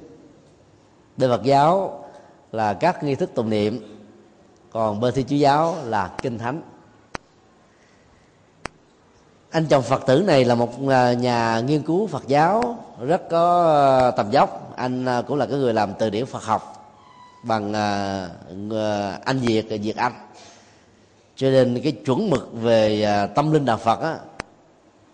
[1.17, 2.05] Bên Phật giáo
[2.53, 3.99] là các nghi thức tụng niệm
[4.71, 6.63] còn bên Thiên Chúa giáo là kinh thánh
[9.51, 13.73] anh chồng phật tử này là một à, nhà nghiên cứu phật giáo rất có
[13.99, 16.93] à, tầm dốc anh à, cũng là cái người làm từ điển phật học
[17.45, 17.73] bằng
[19.25, 20.13] anh việt việt anh.
[21.37, 24.19] Cho nên cái chuẩn mực về tâm linh đạo phật á,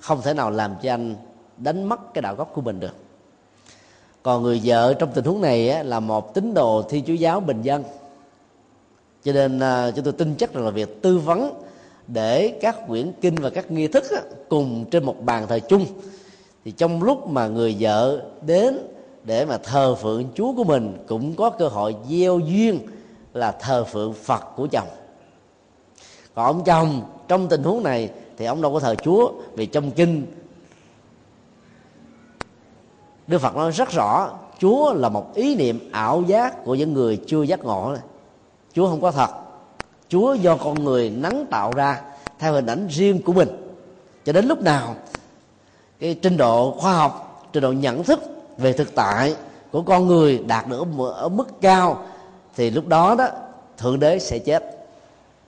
[0.01, 1.17] không thể nào làm cho anh
[1.57, 2.95] đánh mất cái đạo gốc của mình được.
[4.23, 7.41] Còn người vợ trong tình huống này á, là một tín đồ thi chúa giáo
[7.41, 7.85] bình dân.
[9.25, 9.61] Cho nên
[9.95, 11.66] chúng tôi tin chắc rằng là việc tư vấn
[12.09, 14.05] để các quyển kinh và các nghi thức
[14.49, 15.87] cùng trên một bàn thờ chung.
[16.65, 18.79] Thì trong lúc mà người vợ đến
[19.25, 22.79] để mà thờ phượng chúa của mình, cũng có cơ hội gieo duyên
[23.35, 24.89] là thờ phượng phật của chồng.
[26.35, 29.91] Còn ông chồng, trong tình huống này thì ông đâu có thờ chúa, vì trong
[29.91, 30.27] kinh
[33.27, 37.21] đức phật nói rất rõ, chúa là một ý niệm ảo giác của những người
[37.27, 37.97] chưa giác ngộ.
[38.73, 39.31] Chúa không có thật
[40.09, 42.01] chúa do con người nắng tạo ra
[42.39, 43.49] theo hình ảnh riêng của mình.
[44.25, 44.95] Cho đến lúc nào,
[46.01, 48.21] cái trình độ khoa học, trình độ nhận thức
[48.59, 49.35] về thực tại
[49.73, 52.03] của con người đạt được ở mức cao,
[52.57, 53.29] thì lúc đó đó,
[53.79, 54.89] thượng đế sẽ chết.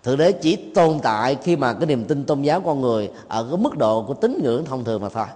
[0.02, 3.46] Thượng đế chỉ tồn tại khi mà cái niềm tin tôn giáo con người ở
[3.50, 5.26] cái mức độ của tín ngưỡng thông thường mà thôi.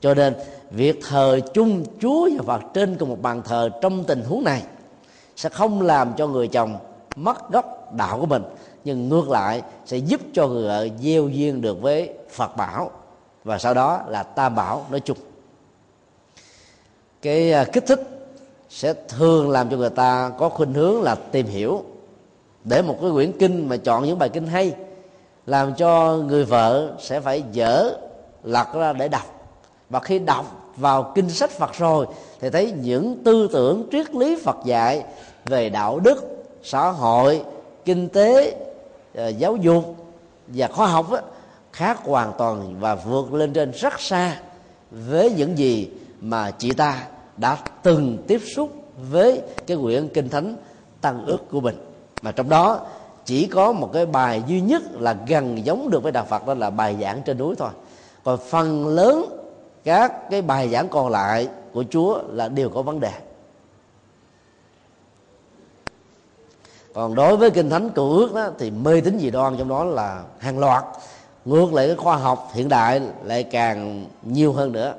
[0.00, 0.34] Cho nên,
[0.70, 4.62] việc thờ chung chúa và phật trên cùng một bàn thờ trong tình huống này
[5.36, 6.76] sẽ không làm cho người chồng
[7.16, 8.42] mất gốc đạo của mình,
[8.84, 12.90] nhưng ngược lại sẽ giúp cho người vợ gieo duyên được với phật bảo,
[13.44, 15.18] và sau đó là tam bảo nói chung.
[17.22, 18.28] Cái à, kích thích
[18.70, 21.84] sẽ thường làm cho người ta có khuynh hướng là tìm hiểu.
[22.64, 24.74] Để một cái quyển kinh mà chọn những bài kinh hay,
[25.46, 27.90] làm cho người vợ sẽ phải dở
[28.42, 29.50] lật ra để đọc.
[29.90, 32.06] Và khi đọc vào kinh sách Phật rồi,
[32.40, 35.04] thì thấy những tư tưởng triết lý Phật dạy
[35.44, 37.42] về đạo đức, xã hội
[37.88, 38.56] kinh tế
[39.14, 39.96] à, giáo dục
[40.46, 41.18] và khoa học đó,
[41.72, 44.36] khác hoàn toàn và vượt lên trên rất xa
[44.90, 47.02] với những gì mà chị ta
[47.36, 48.70] đã từng tiếp xúc
[49.10, 50.56] với cái quyển kinh thánh
[51.00, 51.76] tăng ước của mình.
[52.22, 52.80] Mà trong đó
[53.24, 56.54] chỉ có một cái bài duy nhất là gần giống được với đạo Phật đó
[56.54, 57.70] là bài giảng trên núi thôi.
[58.24, 59.24] Còn phần lớn
[59.84, 63.12] các cái bài giảng còn lại của Chúa là đều có vấn đề.
[66.98, 69.84] Còn đối với kinh thánh cựu ước đó, thì mê tín dị đoan trong đó
[69.84, 70.84] là hàng loạt.
[71.44, 74.94] Ngược lại cái khoa học hiện đại lại càng nhiều hơn nữa.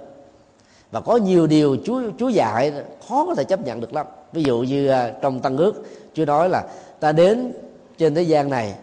[0.92, 2.72] Và có nhiều điều Chúa Chúa dạy
[3.10, 4.06] khó có thể chấp nhận được lắm.
[4.34, 6.64] Ví dụ như à, trong tăng ước Chúa nói là
[7.00, 7.54] ta đến
[7.98, 8.76] trên thế gian này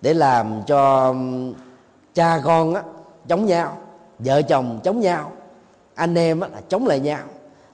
[0.00, 1.14] để làm cho
[2.14, 2.82] cha con á,
[3.28, 3.76] chống nhau
[4.18, 5.32] vợ chồng chống nhau
[5.94, 7.22] anh em á, là chống lại nhau.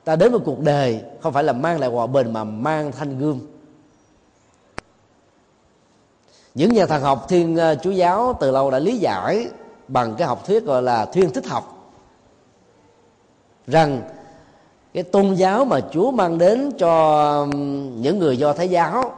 [0.05, 3.18] Ta đến với cuộc đời không phải là mang lại hòa bình mà mang thanh
[3.18, 3.40] gươm
[6.57, 9.49] những nhà thần học thiên ờ, chúa giáo từ lâu đã lý giải
[9.88, 11.92] bằng cái học thuyết gọi là thiên thích học.
[13.66, 14.03] Rằng
[14.95, 17.47] cái tôn giáo mà chúa mang đến cho
[17.97, 19.12] những người do thái giáo,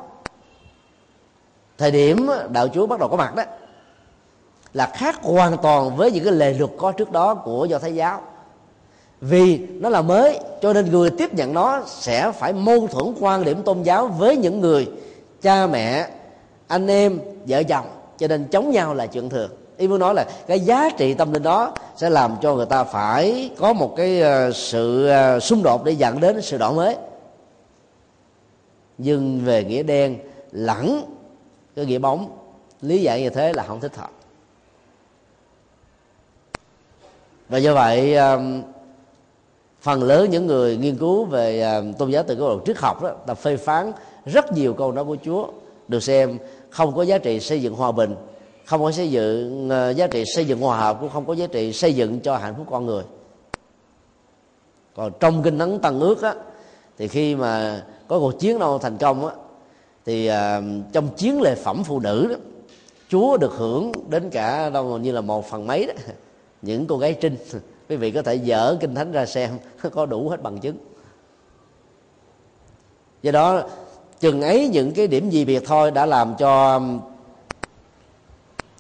[1.79, 3.43] thời điểm đạo chúa bắt đầu có mặt đó,
[4.75, 7.95] là khác hoàn toàn với những cái lề luật có trước đó của do thái
[7.95, 8.23] giáo.
[9.21, 13.45] Vì nó là mới, cho nên người tiếp nhận nó sẽ phải mâu thuẫn quan
[13.45, 14.91] điểm tôn giáo với những người
[15.43, 16.09] cha mẹ
[16.69, 17.87] anh em, vợ chồng,
[18.19, 19.51] cho nên chống nhau là chuyện thường.
[19.77, 22.85] Ý muốn nói là cái giá trị tâm linh đó sẽ làm cho người ta
[22.85, 26.97] phải có một cái ờ, sự ờ, xung đột để dẫn đến sự đổi mới.
[28.99, 30.19] Nhưng về nghĩa đen,
[30.53, 31.03] lẫn
[31.77, 32.39] cái nghĩa bóng,
[32.81, 34.11] lý giải như thế là không thích hợp.
[37.49, 38.17] Và do vậy
[39.81, 43.11] phần lớn những người nghiên cứu về tôn giáo từ cái độ triết học đó,
[43.27, 43.93] ta phê phán
[44.27, 45.47] rất nhiều câu nói của Chúa,
[45.89, 46.39] được xem
[46.71, 48.15] không có giá trị xây dựng hòa bình
[48.69, 51.47] không có xây dựng uh, giá trị xây dựng hòa hợp cũng không có giá
[51.47, 53.05] trị xây dựng cho hạnh phúc con người.
[54.95, 56.35] Còn trong kinh thánh tăng ước á
[56.99, 59.35] thì khi mà có cuộc chiến đâu thành công á
[60.07, 60.35] thì uh,
[60.93, 62.37] trong chiến lệ phẩm phụ nữ đó
[63.09, 65.95] Chúa được hưởng đến cả đâu như là một phần mấy đó
[66.63, 67.37] những cô gái trinh.
[67.89, 69.59] Quý vị có thể dở kinh thánh ra xem
[69.93, 70.77] có đủ hết bằng chứng.
[73.23, 73.63] Do đó
[74.21, 77.01] chừng ấy những cái điểm gì biệt thôi đã làm cho um,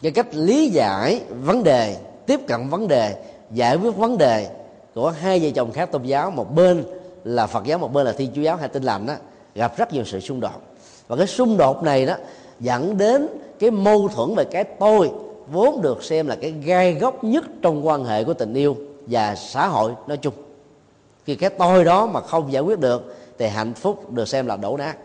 [0.03, 1.97] cái cách lý giải vấn đề,
[2.27, 4.49] tiếp cận vấn đề, giải quyết vấn đề
[4.95, 6.85] của hai vợ chồng khác tôn giáo, một bên
[7.25, 9.15] là phật giáo, một bên là thiên chúa giáo hay tin lành đó
[9.55, 10.63] gặp rất nhiều sự xung đột.
[11.09, 12.15] Và cái xung đột này đó
[12.61, 15.11] dẫn đến cái mâu thuẫn về cái tôi
[15.53, 19.35] vốn được xem là cái gai góc nhất trong quan hệ của tình yêu và
[19.35, 20.35] xã hội nói chung.
[21.25, 24.57] Khi cái tôi đó mà không giải quyết được thì hạnh phúc được xem là
[24.57, 24.97] đổ nát.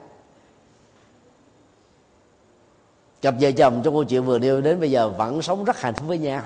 [3.23, 5.93] Cặp vợ chồng trong câu chuyện vừa nêu, đến bây giờ vẫn sống rất hạnh
[5.93, 6.41] phúc với nhau.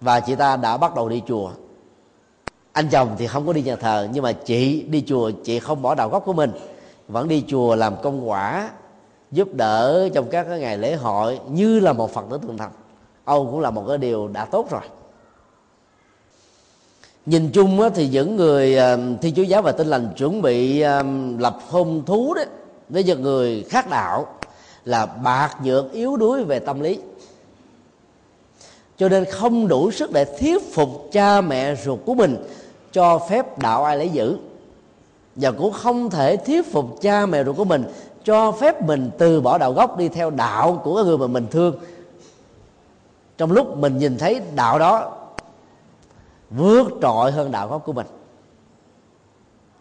[0.00, 1.50] Và chị ta đã bắt đầu đi chùa.
[2.72, 5.82] Anh chồng thì không có đi nhà thờ, nhưng mà chị đi chùa, chị không
[5.82, 6.50] bỏ đạo gốc của mình.
[7.08, 8.70] Vẫn đi chùa làm công quả,
[9.30, 12.70] giúp đỡ trong các cái ngày lễ hội, như là một phật tử thường thành
[13.24, 14.82] âu cũng là một cái điều đã tốt rồi.
[17.26, 18.78] Nhìn chung thì những người
[19.22, 20.82] thi chúa giáo và tin lành chuẩn bị
[21.38, 22.46] lập hôn thú đấy
[22.88, 24.26] với những người khác đạo
[24.84, 27.00] là bạc nhược yếu đuối về tâm lý.
[28.96, 32.36] Cho nên không đủ sức để thuyết phục cha mẹ ruột của mình
[32.92, 34.38] cho phép đạo ai lấy giữ.
[35.36, 37.84] Và cũng không thể thuyết phục cha mẹ ruột của mình
[38.24, 41.76] cho phép mình từ bỏ đạo gốc đi theo đạo của người mà mình thương.
[43.38, 45.16] Trong lúc mình nhìn thấy đạo đó,
[46.50, 48.06] vượt trội hơn đạo gốc của mình.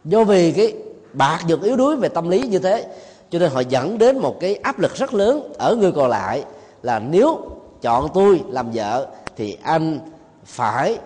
[0.05, 0.73] Do vì cái
[1.13, 2.87] bạc được yếu đuối về tâm lý như thế
[3.29, 6.43] cho nên họ dẫn đến một cái áp lực rất lớn ở người còn lại
[6.81, 7.39] là nếu
[7.81, 9.99] chọn tôi làm vợ thì anh
[10.45, 10.97] phải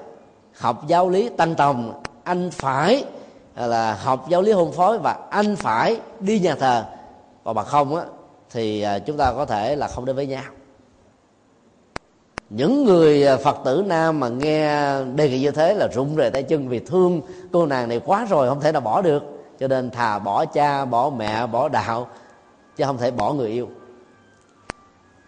[0.58, 3.06] học giáo lý tăng tòng, anh phải
[3.56, 6.86] là học giáo lý hôn phối và anh phải đi nhà thờ.
[7.44, 8.04] Còn bằng không á,
[8.52, 10.44] thì à, chúng ta có thể là không đến với nhau.
[12.50, 16.30] Những người à, phật tử nam mà nghe đề nghị như thế là rụng rời
[16.30, 17.22] tay chân vì thương
[17.52, 19.24] cô nàng này quá rồi, không thể nào bỏ được
[19.60, 22.08] cho nên thà bỏ cha, bỏ mẹ, bỏ đạo,
[22.76, 23.70] chứ không thể bỏ người yêu.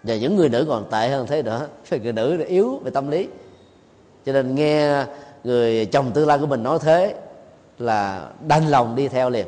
[0.03, 1.67] Và những người nữ còn tệ hơn thế nữa.
[1.89, 3.27] Vì người nữ yếu về tâm lý.
[4.25, 5.05] Cho nên nghe
[5.43, 7.15] người chồng tương lai của mình nói thế
[7.79, 9.45] là đanh lòng đi theo liền.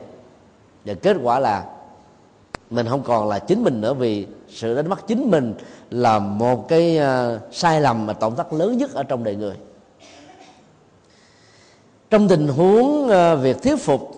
[0.85, 1.65] Và kết quả là
[2.69, 5.53] mình không còn là chính mình nữa vì sự đánh mất chính mình
[5.89, 9.55] là một cái à, sai lầm mà tổn thất lớn nhất ở trong đời người.
[12.09, 14.16] Trong tình huống à, việc thuyết phục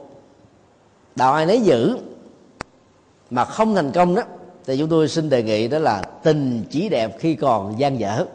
[1.20, 1.98] đạo ai nấy giữ
[3.30, 4.22] mà không thành công đó,
[4.66, 8.26] thì chúng tôi xin đề nghị đó là tình chỉ đẹp khi còn gian dở.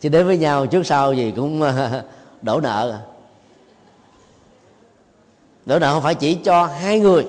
[0.00, 2.02] Chứ đến với nhau trước sau gì cũng ờ,
[2.42, 2.98] đổ nợ.
[5.66, 7.26] Đổ nợ không phải chỉ cho hai người,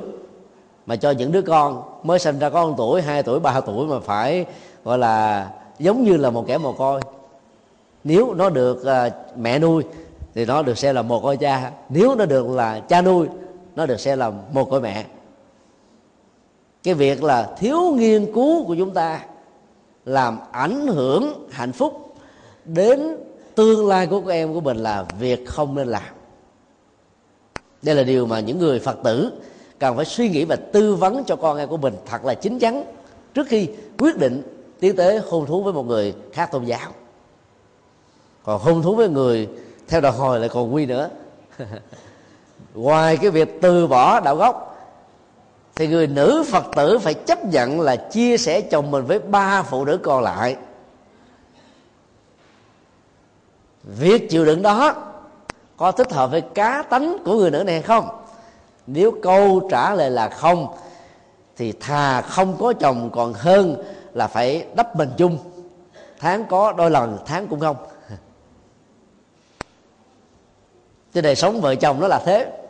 [0.86, 3.88] mà cho những đứa con mới sinh ra có một tuổi, hai tuổi, ba tuổi
[3.88, 4.45] mà phải,
[4.84, 5.49] gọi là,
[5.80, 7.01] giống như là một kẻ mồ côi.
[8.03, 9.84] Nếu nó được ờ, mẹ nuôi
[10.34, 13.28] thì nó được xem là một côi cha, nếu nó được là cha nuôi
[13.76, 15.05] nó được xem là một côi mẹ.
[16.84, 19.26] Cái việc là thiếu nghiên cứu của chúng ta
[20.05, 22.15] làm ảnh hưởng hạnh phúc
[22.65, 23.17] đến
[23.55, 26.03] tương lai của các em của mình là việc không nên làm.
[27.82, 29.32] Đây là điều mà những người phật tử
[29.80, 32.59] cần phải suy nghĩ và tư vấn cho con em của mình thật là chín
[32.59, 32.84] chắn
[33.34, 34.41] trước khi quyết định
[34.80, 36.91] tiến tới hôn thú với một người khác tôn giáo.
[38.43, 39.49] Còn hôn thú với người
[39.88, 41.09] theo đạo hồi lại còn nguy nữa.
[42.76, 44.78] ngoài cái việc từ bỏ đạo gốc,
[45.76, 49.63] thì người nữ phật tử phải chấp nhận là chia sẻ chồng mình với ba
[49.63, 50.55] phụ nữ còn lại.
[53.84, 54.93] Việc chịu đựng đó
[55.78, 58.09] có thích hợp với cá tánh của người nữ này không?
[58.88, 60.76] Nếu câu trả lời là không,
[61.57, 65.38] thì thà không có chồng còn hơn là phải đắp mình chung.
[66.19, 67.76] Tháng có đôi lần, tháng cũng không.
[71.13, 72.64] Cái đời sống vợ chồng nó là thế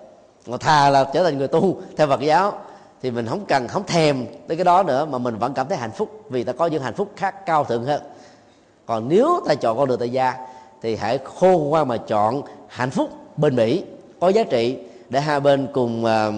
[0.48, 2.54] mà thà là trở thành người tu theo phật giáo
[3.02, 5.78] thì mình không cần không thèm tới cái đó nữa mà mình vẫn cảm thấy
[5.78, 8.02] hạnh phúc vì ta có những hạnh phúc khác cao thượng hơn.
[8.86, 10.34] Còn nếu ta chọn con đường tại gia
[10.82, 13.84] thì hãy khôn ngoan mà chọn hạnh phúc bền bỉ
[14.20, 14.78] có giá trị
[15.10, 16.34] để hai bên cùng uh,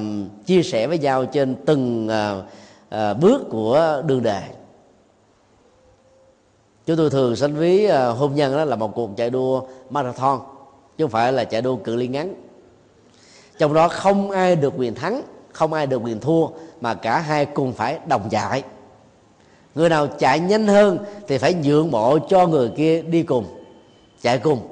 [0.46, 2.44] chia sẻ với nhau trên từng uh,
[2.96, 4.42] uh, bước của đường đề.
[6.86, 10.40] Chúng tôi thường sánh ví uh, hôn nhân đó là một cuộc chạy đua marathon
[10.98, 12.34] chứ không phải là chạy đua cự ly ngắn
[13.58, 16.48] trong đó không ai được quyền thắng, không ai được quyền thua,
[16.82, 18.64] mà cả hai cùng phải đồng chạy
[19.78, 23.46] người nào chạy nhanh hơn thì phải nhượng bộ cho người kia đi cùng,
[24.22, 24.68] chạy cùng.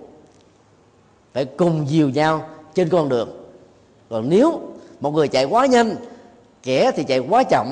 [1.34, 2.42] Phải cùng dìu nhau
[2.74, 3.30] trên con đường.
[4.10, 4.62] Còn nếu
[5.00, 5.96] một người chạy quá nhanh,
[6.64, 7.70] kẻ thì chạy quá chậm,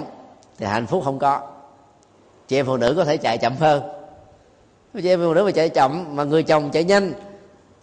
[0.58, 1.42] thì hạnh phúc không có.
[2.48, 3.84] Chị em phụ nữ có thể chạy chậm hơn.
[4.94, 7.14] Chị em phụ nữ mà chạy chậm, mà người chồng chạy nhanh,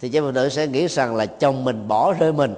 [0.01, 2.55] thì chị em phụ nữ sẽ nghĩ rằng là chồng mình bỏ rơi mình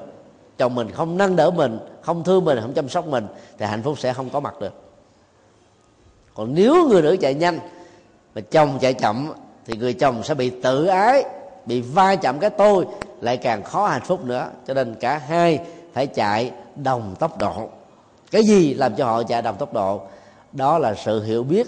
[0.58, 3.28] chồng mình không nâng đỡ mình, không thương mình, không chăm sóc mình,
[3.58, 4.74] thì hạnh phúc sẽ không có mặt được.
[6.34, 7.60] Còn nếu người nữ chạy nhanh,
[8.36, 9.34] mà chồng chạy chậm,
[9.66, 11.24] thì người chồng sẽ bị tự ái,
[11.66, 12.86] bị va chạm cái tôi,
[13.22, 14.50] lại càng khó hạnh phúc nữa.
[14.68, 15.60] Cho nên cả hai
[15.94, 17.70] phải chạy đồng tốc độ.
[18.32, 20.02] Cái gì làm cho họ chạy đồng tốc độ?
[20.52, 21.68] Đó là sự hiểu biết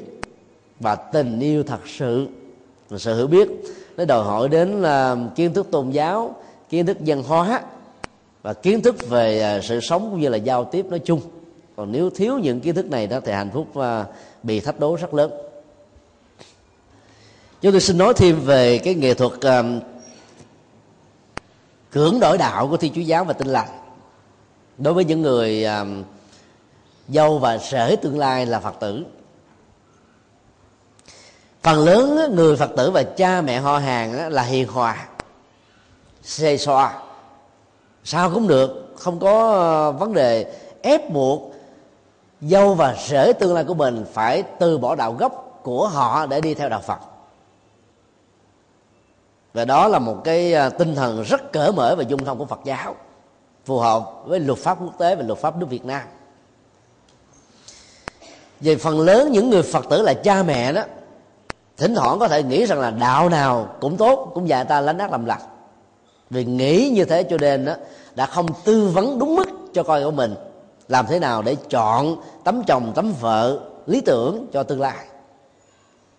[0.80, 2.28] và tình yêu thật sự.
[2.98, 3.50] Sự hiểu biết
[3.98, 6.36] nó đòi hỏi đến là kiến thức tôn giáo,
[6.70, 7.62] kiến thức văn hóa
[8.46, 11.22] và kiến thức về à, sự sống cũng như là giao tiếp nói chung.
[11.76, 14.06] Còn nếu thiếu những kiến thức này đó thì hạnh phúc à,
[14.44, 15.32] bị thách đố rất lớn.
[17.62, 19.64] Chúng tôi xin nói thêm về cái nghệ thuật à,
[21.92, 23.68] cưỡng đổi đạo của thiên chúa giáo và tinh lành.
[24.78, 25.66] Đối với những người
[27.08, 29.06] dâu và sở tương lai là phật tử.
[31.64, 35.08] Phần lớn người phật tử và cha mẹ họ hàng là hiền hòa,
[36.24, 37.05] xê xoa
[38.06, 41.52] sao cũng được, không có ờ, vấn đề ép buộc.
[42.42, 46.42] Dâu và rể tương lai của mình phải từ bỏ đạo gốc của họ để
[46.42, 47.00] đi theo đạo phật.
[49.54, 52.46] Và đó là một cái ờ, tinh thần rất cởi mở và dung thông của
[52.46, 52.96] phật giáo,
[53.66, 56.02] phù hợp với luật pháp quốc tế và luật pháp nước Việt Nam.
[58.60, 60.82] Về phần lớn những người Phật tử là cha mẹ đó,
[61.78, 64.98] thỉnh thoảng có thể nghĩ rằng là đạo nào cũng tốt, cũng dạy ta lánh
[64.98, 65.42] ác làm lặt
[66.36, 67.74] vì nghĩ như thế cho nên đó
[68.16, 70.36] đã không tư vấn đúng mức cho con của mình.
[70.88, 75.06] Làm thế nào để chọn tấm chồng, tấm vợ lý tưởng cho tương lai?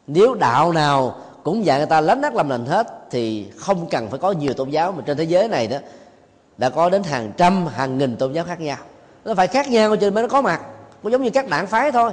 [0.07, 4.09] Nếu đạo nào cũng dạy người ta lánh nát làm lành hết, thì không cần
[4.09, 4.93] phải có nhiều tôn giáo.
[4.93, 5.77] Mà trên thế giới này đó,
[6.59, 8.79] đã có đến hàng trăm, hàng nghìn tôn giáo khác nhau.
[9.25, 10.61] Nó phải khác nhau cho nên mới nó có mặt.
[11.03, 12.13] Cũng giống như các đảng phái thôi.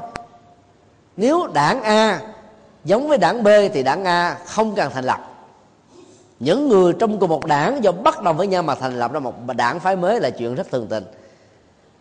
[1.18, 2.20] Nếu đảng a
[2.86, 5.33] giống với đảng b thì đảng a không cần thành lập
[6.44, 9.20] những người trong cùng một đảng do bắt đầu với nhau mà thành lập ra
[9.20, 11.04] một đảng phái mới là chuyện rất thường tình.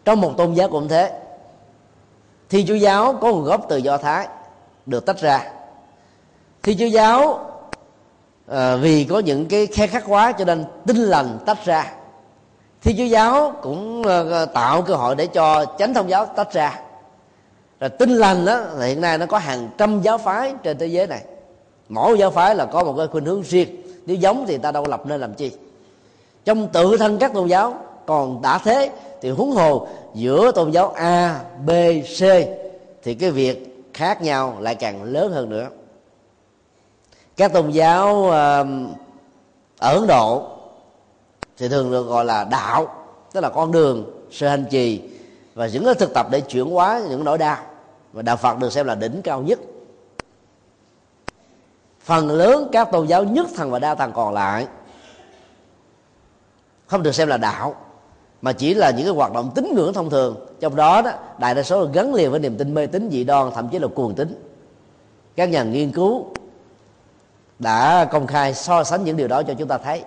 [0.04, 1.12] Trong một tôn giáo cũng thế.
[2.48, 4.28] Thi chúa giáo có nguồn gốc từ do thái
[4.86, 5.52] được tách ra.
[6.62, 7.46] Thi chúa giáo
[8.46, 11.92] à, vì có những cái khe khắc quá cho nên tinh lành tách ra.
[12.82, 16.80] Thi chúa giáo cũng à, tạo cơ hội để cho chánh thông giáo tách ra.
[17.80, 21.06] Rồi tinh lành đó hiện nay nó có hàng trăm giáo phái trên thế giới
[21.06, 21.22] này.
[21.88, 24.84] Mỗi giáo phái là có một cái khuynh hướng riêng nếu giống thì ta đâu
[24.88, 25.52] lập nên làm chi.
[26.44, 27.74] Trong tự thân các tôn giáo,
[28.06, 28.90] còn đã thế,
[29.20, 31.70] thì huống hồ giữa tôn giáo a, b,
[32.18, 32.20] c,
[33.02, 35.68] thì cái việc khác nhau lại càng lớn hơn nữa.
[37.36, 38.30] Các tôn giáo
[39.78, 40.48] ở ấn độ
[41.58, 42.94] thì thường được gọi là đạo,
[43.32, 45.02] tức là con đường, sự hành trì
[45.54, 47.56] và những cái thực tập để chuyển hóa những nỗi đau.
[48.12, 49.58] Và đạo phật được xem là đỉnh cao nhất
[52.04, 54.66] phần lớn các tôn giáo, nhất thần và đa thần còn lại,
[56.86, 57.74] không được xem là đạo,
[58.42, 60.46] mà chỉ là những cái hoạt động tín ngưỡng thông thường.
[60.60, 63.24] Trong đó đó, đại đa số là gắn liền với niềm tin mê tín, dị
[63.24, 64.48] đoan, thậm chí là cuồng tín.
[65.36, 66.26] Các nhà nghiên cứu
[67.58, 70.02] đã công khai so sánh những điều đó cho chúng ta thấy.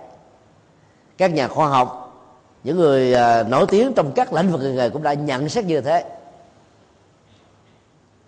[1.18, 2.02] Các nhà khoa học,
[2.64, 5.80] những người à, nổi tiếng trong các lĩnh vực nghề cũng đã nhận xét như
[5.80, 6.04] thế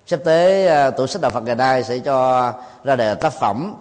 [0.09, 2.53] sắp tới à, tủ sách đạo Phật ngày nay sẽ cho
[2.85, 3.75] ra đời tác phẩm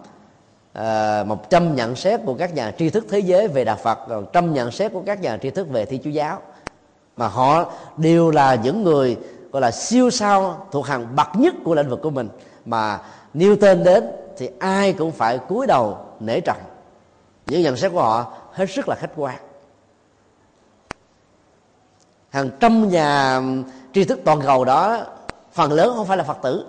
[0.74, 4.00] à, một trăm nhận xét của các nhà tri thức thế giới về đạo Phật
[4.10, 6.42] còn trăm nhận xét của các nhà tri thức về thi chúa giáo.
[7.18, 9.18] Mà họ đều là những người
[9.52, 12.30] gọi là siêu sao thuộc hàng bậc nhất của lĩnh vực của mình.
[12.66, 13.00] Mà
[13.34, 16.62] nêu tên đến thì ai cũng phải cúi đầu nể trọng.
[17.46, 19.36] Những nhận xét của họ hết sức là khách quan.
[22.30, 23.42] Hàng trăm nhà
[23.94, 25.06] tri thức toàn cầu đó
[25.58, 26.66] phần lớn không phải là phật tử.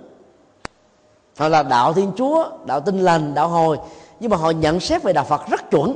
[1.36, 3.78] Họ là đạo thiên chúa, đạo tinh lành, đạo hồi.
[4.20, 5.94] Nhưng mà họ nhận xét về đạo phật rất chuẩn.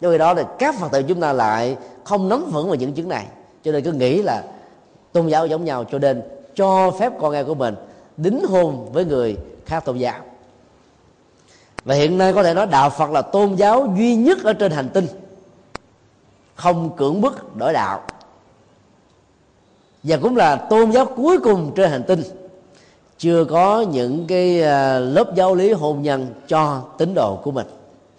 [0.00, 3.08] Do đó là các phật tử chúng ta lại không nắm vững vào những chứng
[3.08, 3.26] này.
[3.62, 4.44] Cho nên cứ nghĩ là
[5.12, 6.22] tôn giáo giống nhau, cho nên
[6.54, 7.74] cho phép con em của mình
[8.16, 9.36] đính hôn với người
[9.66, 10.20] khác tôn giáo.
[11.84, 14.72] Và hiện nay có thể nói đạo phật là tôn giáo duy nhất ở trên
[14.72, 15.06] hành tinh.
[16.54, 18.02] Không cưỡng bức đổi đạo
[20.02, 22.22] và cũng là tôn giáo cuối cùng trên hành tinh.
[23.18, 27.66] Chưa có những cái à, lớp giáo lý hôn nhân cho tín đồ của mình.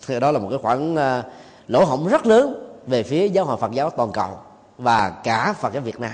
[0.07, 1.23] Thì đó là một cái khoảng à,
[1.67, 4.29] lỗ hổng rất lớn về phía giáo hội Phật giáo toàn cầu
[4.77, 6.13] và cả Phật giáo Việt Nam.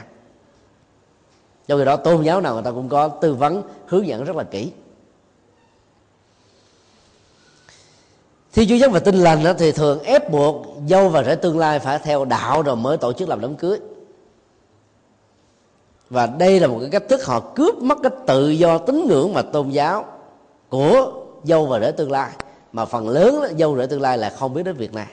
[1.68, 4.36] Do vậy đó, tôn giáo nào người ta cũng có tư vấn, hướng dẫn rất
[4.36, 4.72] là kỹ.
[8.53, 11.80] Thi chúa giáo và tinh lành thì thường ép buộc dâu và rể tương lai
[11.80, 13.80] phải theo đạo rồi mới tổ chức làm đám cưới
[16.10, 19.34] và đây là một cái cách thức họ cướp mất cái tự do tín ngưỡng
[19.34, 20.06] mà tôn giáo
[20.70, 21.12] của
[21.43, 22.30] dâu và rể tương lai.
[22.72, 25.08] Mà phần lớn đó, dâu rể tương lai là không biết đến việc này.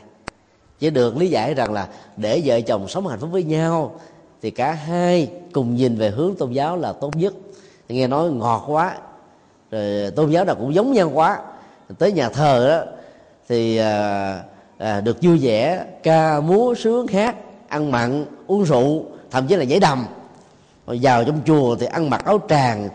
[0.78, 4.01] Chỉ được lý giải rằng là để vợ chồng sống hạnh phúc với nhau
[4.43, 7.34] thì cả hai cùng nhìn về hướng tôn giáo là tốt nhất.
[7.88, 8.97] Nghe nói ngọt quá
[9.70, 11.40] rồi tôn giáo nào cũng giống nhau quá.
[11.99, 12.93] Tới nhà thờ đó
[13.49, 14.40] thì à,
[14.78, 17.36] à, được vui vẻ ca múa sướng hát
[17.68, 20.07] ăn mặn uống rượu thậm chí là nhảy đầm
[20.86, 22.88] rồi vào trong chùa thì ăn mặc áo tràng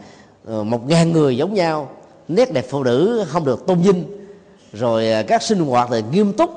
[0.46, 1.90] ờ, một ngàn người giống nhau,
[2.28, 4.04] nét đẹp phụ nữ không được tôn vinh.
[4.74, 6.50] Rồi ờ, các sinh hoạt thì nghiêm túc,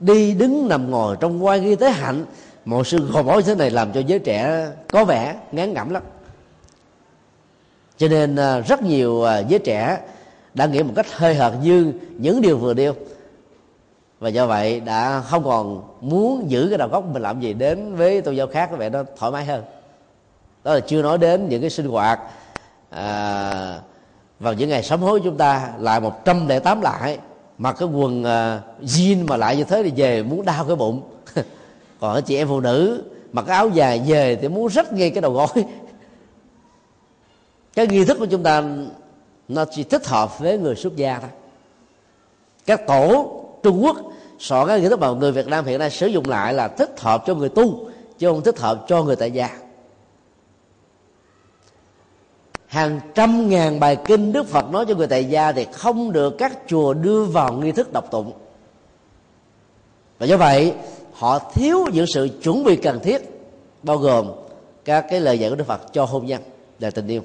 [0.00, 2.24] đi đứng nằm ngồi trong quan ghi tế hạnh.
[2.64, 6.02] Mọi sự gò bó thế này làm cho giới trẻ có vẻ ngán ngẩm lắm.
[7.96, 9.98] Cho nên ờ, rất nhiều giới trẻ
[10.54, 12.94] đã nghĩ một cách hơi hợt như những điều vừa nêu.
[14.20, 17.96] Và do vậy đã không còn muốn giữ cái đầu góc mình làm gì đến
[17.96, 19.62] với tôn giáo khác, có vẻ nó thoải mái hơn
[20.68, 22.20] đó là chưa nói đến những cái sinh hoạt
[22.90, 23.80] à,
[24.40, 27.18] vào những ngày sám hối chúng ta lại một trăm lẻ tám lại
[27.58, 31.02] mặc cái quần à, jean mà lại như thế thì về muốn đau cái bụng.
[32.00, 35.20] Còn chị em phụ nữ mặc cái áo dài về thì muốn rách ngay cái
[35.20, 35.46] đầu gối.
[37.74, 38.64] Cái nghi thức của chúng ta
[39.48, 41.30] nó chỉ thích hợp với người xuất gia thôi.
[42.66, 43.96] Các tổ trung quốc
[44.38, 47.00] soạn cái nghi thức mà người việt nam hiện nay sử dụng lại là thích
[47.00, 49.67] hợp cho người tu chứ không thích hợp cho người tại gia
[52.68, 56.38] hàng trăm ngàn bài kinh đức phật nói cho người tại gia thì không được
[56.38, 58.32] các chùa đưa vào nghi thức đọc tụng.
[60.18, 60.74] Và do vậy,
[61.12, 63.22] họ thiếu những sự chuẩn bị cần thiết,
[63.82, 64.30] bao gồm
[64.84, 66.42] các cái lời dạy của đức phật cho hôn nhân
[66.78, 67.22] và tình yêu.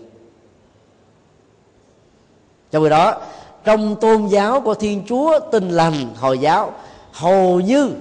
[2.71, 3.21] Trong khi đó,
[3.63, 6.73] trong tôn giáo của thiên chúa, tin lành, hồi giáo,
[7.11, 7.91] hầu như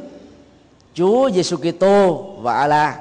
[0.94, 2.94] chúa giêsu kitô và allah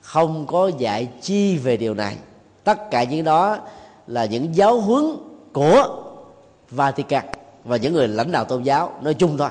[0.00, 2.16] không có dạy chi về điều này
[2.64, 3.58] tất cả những đó
[4.06, 5.04] là những giáo huấn
[5.52, 6.02] của
[6.70, 7.24] Vatican
[7.64, 9.48] và những người lãnh đạo tôn giáo nói chung thôi.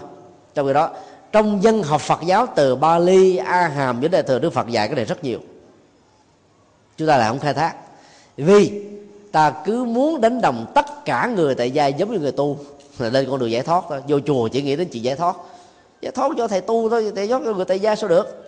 [0.53, 0.89] Trong khi đó
[1.31, 4.87] trong dân học Phật giáo từ Bali, A Hàm đến Đại thừa Đức Phật dạy
[4.87, 5.39] cái này rất nhiều.
[6.97, 7.75] Chúng ta lại không khai thác.
[8.37, 8.83] Vì
[9.31, 12.57] ta cứ muốn đánh đồng tất cả người tại gia giống như người tu
[12.99, 14.01] là lên con đường giải thoát thôi.
[14.07, 15.35] Vô chùa chỉ nghĩ đến chuyện giải thoát.
[16.01, 18.42] Giải thoát cho thầy tu thôi thầy giáo cho người tại gia sao được?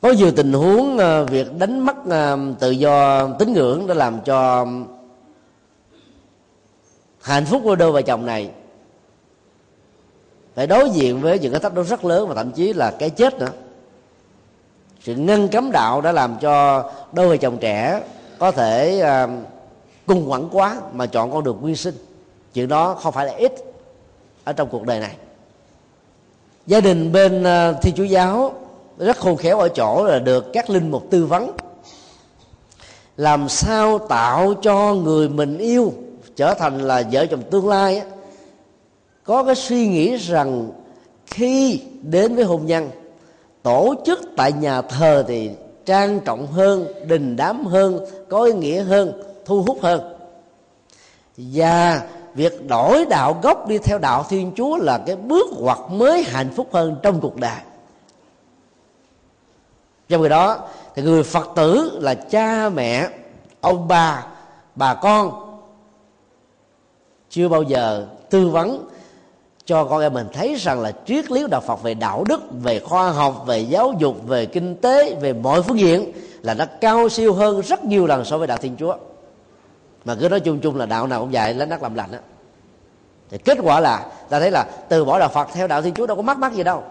[0.00, 4.20] Có nhiều tình huống à, việc đánh mất à, tự do tín ngưỡng đã làm
[4.24, 4.66] cho
[7.20, 8.50] hạnh phúc của đôi vợ chồng này
[10.54, 13.10] phải đối diện với những cái thách đố rất lớn và thậm chí là cái
[13.10, 13.50] chết nữa.
[15.00, 18.02] Sự ngăn cấm đạo đã làm cho đôi vợ chồng trẻ
[18.38, 19.30] có thể à, uh,
[20.06, 21.94] cung quẩn quá mà chọn con đường quy sinh.
[22.54, 23.52] Chuyện đó không phải là ít
[24.44, 25.16] ở trong cuộc đời này.
[26.66, 28.52] Gia đình bên uh, thiên chúa giáo
[28.98, 31.50] rất khôn khéo ở chỗ là được các linh mục tư vấn.
[33.16, 35.92] Làm sao tạo cho người mình yêu
[36.36, 38.02] trở thành là vợ chồng tương lai
[39.24, 40.70] có cái suy nghĩ rằng
[41.26, 42.90] khi đến với hôn nhân,
[43.62, 45.50] tổ chức tại nhà thờ thì
[45.86, 50.14] trang trọng hơn, đình đám hơn, có ý nghĩa hơn, thu hút hơn.
[51.36, 52.02] Và
[52.34, 56.50] việc đổi đạo gốc đi theo đạo thiên chúa là cái bước ngoặt mới hạnh
[56.56, 57.60] phúc hơn trong cuộc đời
[60.08, 60.58] trong khi đó
[60.94, 63.08] thì người phật tử là cha mẹ
[63.60, 64.26] ông bà
[64.74, 65.44] bà con
[67.30, 68.88] chưa bao giờ tư vấn
[69.68, 72.80] cho con em mình thấy rằng là triết lý đạo Phật về đạo đức, về
[72.80, 77.08] khoa học, về giáo dục, về kinh tế, về mọi phương diện là nó cao
[77.08, 78.96] siêu hơn rất nhiều lần so với đạo Thiên Chúa.
[80.04, 82.18] Mà cứ nói chung chung là đạo nào cũng dạy lấy nát làm lành á.
[83.30, 86.06] Thì kết quả là ta thấy là từ bỏ đạo Phật theo đạo Thiên Chúa
[86.06, 86.82] đâu có mắc mắc gì đâu.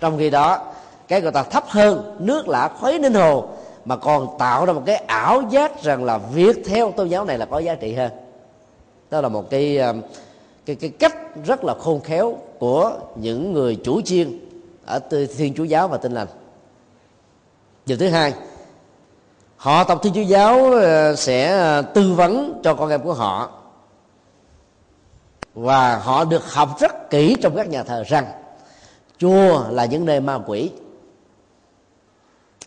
[0.00, 0.69] Trong khi đó
[1.10, 3.48] cái người ta thấp hơn, nước lạ khuấy ninh hồ,
[3.84, 7.38] mà còn tạo ra một cái ảo giác rằng là việc theo tôn giáo này
[7.38, 8.10] là có giá trị hơn.
[9.10, 9.94] Đó là một cái ờ,
[10.66, 14.40] cái cái cách rất là khôn khéo của những người chủ chiên
[14.86, 15.00] ở
[15.36, 16.26] thiên chúa giáo và tinh lành.
[17.86, 18.34] Điều thứ hai,
[19.56, 23.50] họ tộc thiên chúa giáo ờ, sẽ ờ, tư vấn cho con em của họ.
[25.54, 28.26] Và họ được học rất kỹ trong các nhà thờ rằng,
[29.18, 30.70] chùa là những nơi ma quỷ.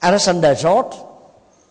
[0.04, 0.98] Alexander George,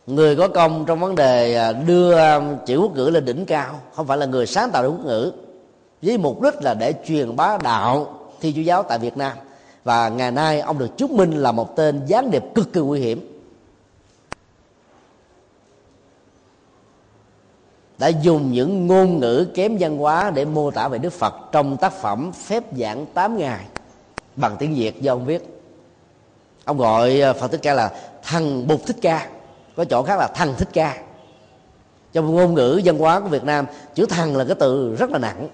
[0.06, 3.80] người có công trong vấn đề à, đưa à, chữ quốc ngữ lên đỉnh cao,
[3.94, 5.32] không phải là người sáng tạo quốc ngữ,
[6.02, 9.32] với mục đích là để truyền bá đạo thi chúa giáo tại Việt Nam.
[9.84, 13.00] Và ngày nay, ông được chứng minh là một tên gián điệp cực kỳ nguy
[13.00, 13.42] hiểm.
[17.98, 21.76] Đã dùng những ngôn ngữ kém văn hóa để mô tả về Đức Phật trong
[21.76, 23.64] tác phẩm phép giảng 8 ngày,
[24.36, 25.52] bằng tiếng Việt do ông viết.
[26.64, 27.90] Ông gọi à, Phật thích ca là
[28.22, 29.28] thằng Bụt thích ca.
[29.76, 30.96] Có chỗ khác là thằng thích ca.
[32.12, 35.18] Trong ngôn ngữ văn hóa của Việt Nam chữ thằng là cái từ rất là
[35.18, 35.48] nặng.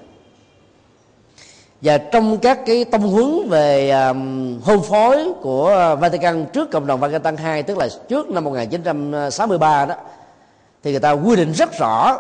[1.82, 7.00] Và trong các cái tông huấn về um, hôn phối của Vatican trước cộng đồng
[7.00, 9.94] Vatican II tức là trước năm 1963 đó
[10.82, 12.18] thì người ta quy định rất rõ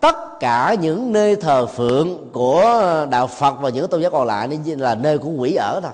[0.00, 4.48] tất cả những nơi thờ phượng của đạo Phật và những tôn giáo còn lại
[4.64, 5.92] là nơi của quỷ ở thôi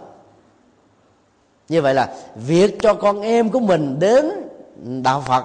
[1.68, 4.30] như vậy là việc cho con em của mình đến
[5.02, 5.44] đạo phật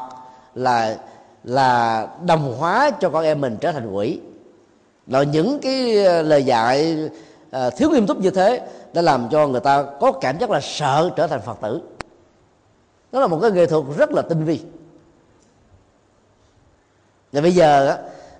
[0.55, 0.97] là
[1.43, 4.19] là đồng hóa cho con em mình trở thành quỷ.
[5.07, 6.97] Rồi những cái ờ, lời dạy
[7.51, 8.61] à, thiếu nghiêm túc như thế
[8.93, 11.81] đã làm cho người ta có cảm giác là sợ trở thành phật tử.
[13.11, 14.59] Đó là một cái nghệ thuật rất là tinh vi.
[17.31, 17.97] Và bây giờ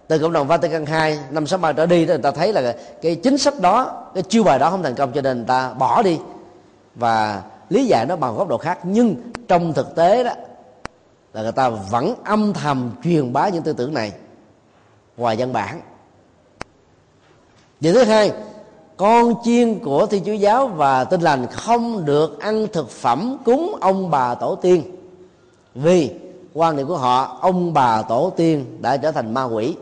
[0.08, 2.76] từ cộng đồng Vatican II năm sáu ba trở đi đó người ta thấy là
[3.02, 5.74] cái chính sách đó cái chiêu bài đó không thành công cho nên người ta
[5.74, 6.20] bỏ đi.
[6.96, 7.42] Và
[7.74, 9.16] lý giải nó bằng góc độ khác, nhưng
[9.48, 10.32] trong thực tế đó,
[11.34, 14.12] là người ta vẫn âm thầm truyền bá những tư tưởng này
[15.18, 15.82] ngoài văn bản.
[17.80, 18.32] Điều thứ hai,
[18.98, 23.78] con chiên của thiên chúa giáo và tinh lành không được ăn thực phẩm cúng
[23.82, 24.84] ông bà tổ tiên.
[25.76, 26.12] Vì
[26.54, 29.76] quan niệm của họ, ông bà tổ tiên đã trở thành ma quỷ.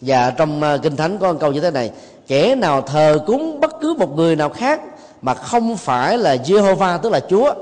[0.00, 1.92] Và trong ờ, kinh thánh có một câu như thế này
[2.26, 4.80] kẻ nào thờ cúng bất cứ một người nào khác
[5.22, 7.54] mà không phải là Jehovah tức là Chúa,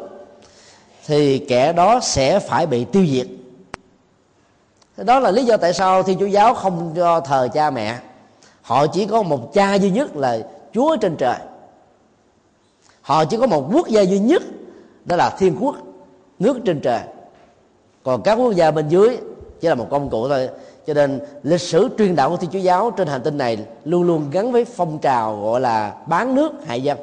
[1.07, 3.27] thì kẻ đó sẽ phải bị tiêu diệt.
[4.97, 7.99] Đó là lý do tại sao thiên chúa giáo không cho thờ cha mẹ.
[8.63, 10.39] Họ chỉ có một cha duy nhất là
[10.75, 11.37] chúa trên trời.
[13.03, 14.43] Họ chỉ có một quốc gia duy nhất,
[15.05, 15.77] đó là thiên quốc,
[16.39, 17.01] nước trên trời.
[18.03, 19.19] Còn các quốc gia bên dưới
[19.61, 20.49] chỉ là một công cụ thôi
[20.87, 24.03] cho nên lịch sử truyền đạo của thiên chúa giáo trên hành tinh này luôn
[24.03, 26.99] luôn gắn với phong trào gọi là bán nước hại dân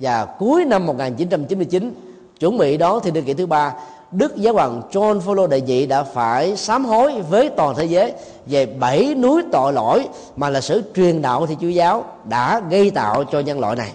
[0.00, 1.94] và cuối năm 1999
[2.40, 3.74] chuẩn bị đó thì niên kỷ thứ ba,
[4.12, 8.12] Đức Giáo hoàng John Paul đệ nhị đã phải sám hối với toàn thế giới
[8.46, 12.90] về bảy núi tội lỗi mà lịch sử truyền đạo thì Chúa giáo đã gây
[12.90, 13.90] tạo cho nhân loại này.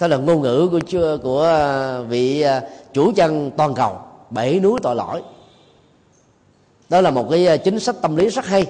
[0.00, 1.48] Đó là ngôn ngữ của chưa của
[2.08, 2.62] vị à,
[2.92, 3.98] chủ chân toàn cầu,
[4.30, 5.22] bảy núi tội lỗi.
[6.90, 8.66] Đó là một cái ờ, chính sách tâm lý rất hay.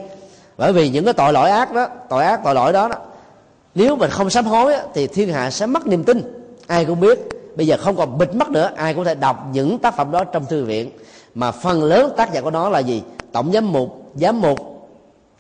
[0.57, 2.97] Bởi vì những cái tội lỗi ác đó, tội ác tội lỗi đó, đó
[3.75, 6.47] nếu mình không sám hối thì thiên hạ sẽ mất niềm tin.
[6.67, 7.19] Ai cũng biết
[7.57, 10.25] bây giờ không còn bịt mắt nữa ai cũng thể đọc những tác phẩm đó
[10.25, 10.91] trong thư viện.
[11.35, 13.03] Mà phần lớn tác giả của nó là gì?
[13.33, 14.89] Tổng giám mục giám mục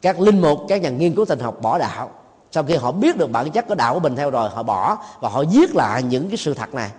[0.03, 2.11] các linh mục các nhà nghiên cứu tình học bỏ đạo.
[2.53, 4.99] Sau khi họ biết được bản chất của đạo của mình theo rồi họ bỏ
[5.21, 6.91] và họ viết lại những cái sự thật này.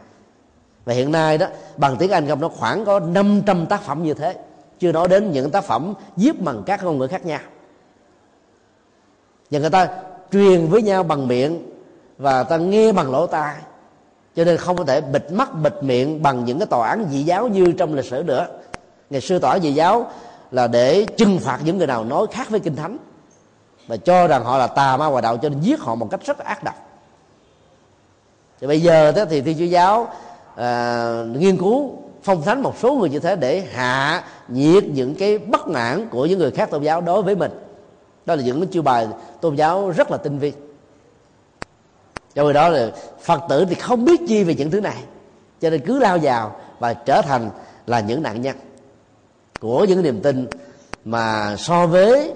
[0.86, 4.14] Và hiện nay đó bằng tiếng anh không nó khoảng có 500 tác phẩm như
[4.14, 4.36] thế
[4.82, 7.40] chưa nói đến những tác phẩm viết bằng các ngôn ngữ khác nhau.
[9.52, 9.88] Và người ta
[10.32, 11.72] truyền với nhau bằng miệng
[12.18, 13.56] và ta nghe bằng lỗ tai.
[14.36, 17.24] Cho nên không có thể bịt mắt bịt miệng bằng những cái tòa án dị
[17.24, 18.48] giáo như trong lịch sử nữa.
[19.10, 20.12] Ngày xưa tòa án dị giáo
[20.52, 22.98] là để trừng phạt những người nào nói khác với kinh thánh
[23.88, 26.26] và cho rằng họ là tà ma ngoại đạo cho nên giết họ một cách
[26.26, 26.76] rất ác độc.
[28.62, 30.14] Thì bây giờ thì thiên chúa giáo
[30.56, 34.24] à, nghiên cứu phong thánh một số người như thế để hạ
[34.54, 37.52] diệt những cái bất mãn của những người khác tôn giáo đối với mình.
[38.26, 39.08] Đó là những cái chiêu bài
[39.42, 40.54] tôn giáo rất là tinh vi.
[42.36, 42.92] Trong khi đó là
[43.22, 44.98] phật tử thì không biết chi về những thứ này
[45.62, 47.50] cho nên cứ lao vào và trở thành
[47.86, 48.56] là những nạn nhân
[49.60, 50.48] của những niềm tin
[51.06, 52.34] mà so với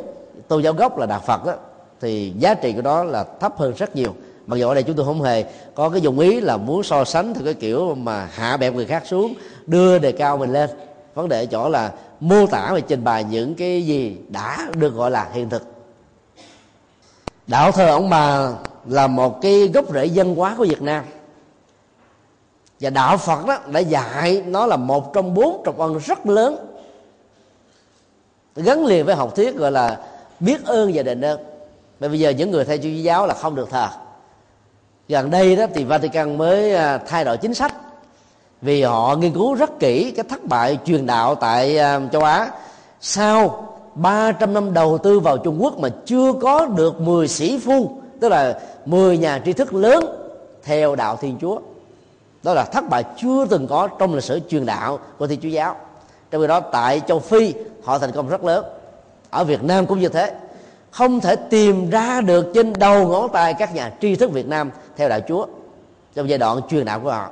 [0.48, 1.54] tôn giáo gốc là đạo phật đó,
[2.02, 4.16] thì giá trị của đó là thấp hơn rất nhiều.
[4.48, 5.44] Mặc dù ở đây chúng tôi không hề
[5.76, 8.86] có cái dụng ý là muốn so sánh theo cái kiểu mà hạ bẹp người
[8.86, 9.34] khác xuống
[9.66, 10.70] đưa đề cao mình lên.
[11.14, 14.90] Vấn đề ở chỗ là mô tả và trình bày những cái gì đã được
[14.90, 15.64] gọi là hiện thực.
[17.48, 18.50] Đạo thờ ông bà
[18.86, 21.06] là một cái gốc rễ dân hóa của việt nam.
[22.80, 26.68] Và đạo phật đó đã dạy nó là một trong bốn trọng ân rất lớn,
[28.56, 30.00] gắn liền với học thuyết gọi là
[30.40, 31.40] biết ơn và đền ơn.
[32.00, 33.88] Mà bây giờ những người theo chúa giáo là không được thờ.
[35.08, 37.74] Gần đây đó thì Vatican mới à, thay đổi chính sách
[38.62, 42.52] vì họ nghiên cứu rất kỹ cái thất bại truyền đạo tại à, châu Á.
[43.02, 47.92] Sau 300 năm đầu tư vào Trung Quốc mà chưa có được 10 sĩ phu,
[48.20, 50.06] tức là 10 nhà tri thức lớn
[50.64, 51.60] theo đạo Thiên Chúa.
[52.44, 55.50] Đó là thất bại chưa từng có trong lịch sử truyền đạo của Thiên Chúa
[55.50, 55.76] giáo.
[56.32, 57.54] Trong khi đó, tại châu Phi,
[57.84, 58.66] họ thành công rất lớn.
[59.30, 60.34] Ở Việt Nam cũng như thế.
[60.92, 64.72] Không thể tìm ra được trên đầu ngón tay các nhà tri thức Việt Nam
[64.98, 65.46] theo đạo Chúa
[66.16, 67.30] trong giai đoạn truyền đạo của họ.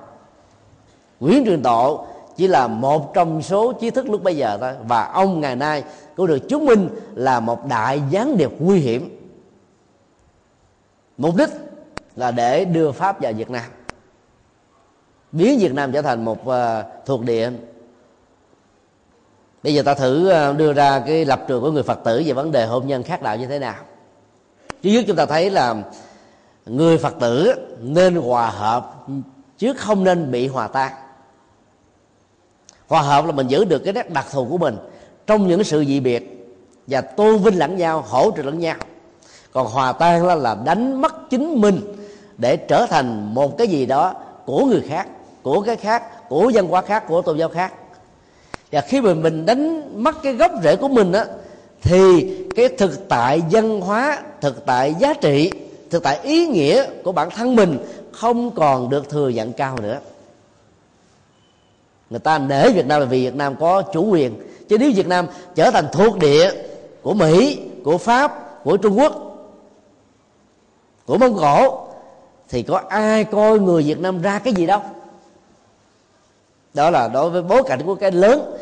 [1.24, 2.06] Nguyễn Truyền Tộ
[2.36, 4.74] chỉ là một trong số trí thức lúc bây giờ thôi.
[4.88, 5.84] Và ông ngày nay
[6.16, 9.20] cũng được chứng minh là một đại gián điệp nguy hiểm.
[11.18, 11.50] Mục đích
[12.16, 13.64] là để đưa pháp vào việt nam
[15.32, 16.56] biến việt nam trở thành một uh,
[17.06, 17.52] thuộc địa.
[19.64, 22.34] Bây giờ ta thử uh, đưa ra cái lập trường của người phật tử về
[22.34, 23.76] vấn đề hôn nhân khác đạo như thế nào.
[24.84, 25.76] Thứ nhất chúng ta thấy là
[26.66, 29.06] người phật tử nên hòa hợp
[29.58, 30.92] chứ không nên bị hòa tan
[32.88, 34.78] hòa hợp là mình giữ được cái nét đặc thù của mình
[35.28, 36.48] trong những sự dị biệt
[36.88, 38.76] và tôn vinh lẫn nhau hỗ trợ lẫn nhau.
[39.52, 41.82] Còn hòa tan là, là đánh mất chính mình
[42.38, 44.14] để trở thành một cái gì đó
[44.46, 45.08] của người khác
[45.44, 47.74] của cái khác của dân hóa khác của tôn giáo khác.
[48.72, 51.26] Và khi mà mình đánh mất cái gốc rễ của mình á
[51.82, 55.52] thì cái thực tại văn hóa thực tại giá trị
[55.90, 57.78] thực tại ý nghĩa của bản thân mình
[58.12, 60.00] không còn được thừa nhận cao nữa
[62.14, 64.36] người ta để việt nam là vì việt nam có chủ quyền.
[64.70, 66.52] Chứ nếu việt nam trở thành thuộc địa
[67.02, 69.14] của mỹ, của pháp, của trung quốc,
[71.06, 71.88] của mông cổ,
[72.50, 74.82] thì có ai coi người việt nam ra cái gì đâu.
[76.74, 78.58] Đó là đối với bối cảnh của cái lớn,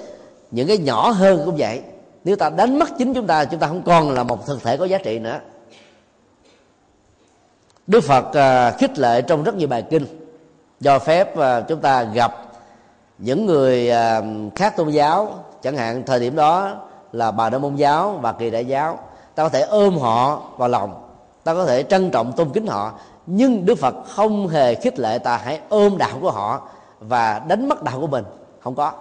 [0.51, 1.81] những cái nhỏ hơn cũng vậy.
[2.23, 4.77] Nếu ta đánh mất chính chúng ta chúng ta không còn là một thực thể
[4.77, 5.39] có giá trị nữa.
[7.87, 10.05] Đức phật à, khích lệ trong rất nhiều bài kinh.
[10.79, 12.50] Do phép à, chúng ta gặp
[13.21, 14.21] những người à,
[14.55, 16.75] khác tôn giáo, chẳng hạn thời điểm đó
[17.11, 18.99] là bà đa môn giáo và kỳ đại giáo,
[19.35, 21.03] ta có thể ôm họ vào lòng,
[21.43, 22.93] ta có thể trân trọng, tôn kính họ.
[23.25, 26.67] Nhưng đức phật không hề khích lệ ta hãy ôm đạo của họ
[26.99, 28.23] và đánh mất đạo của mình.
[28.59, 28.91] Không có.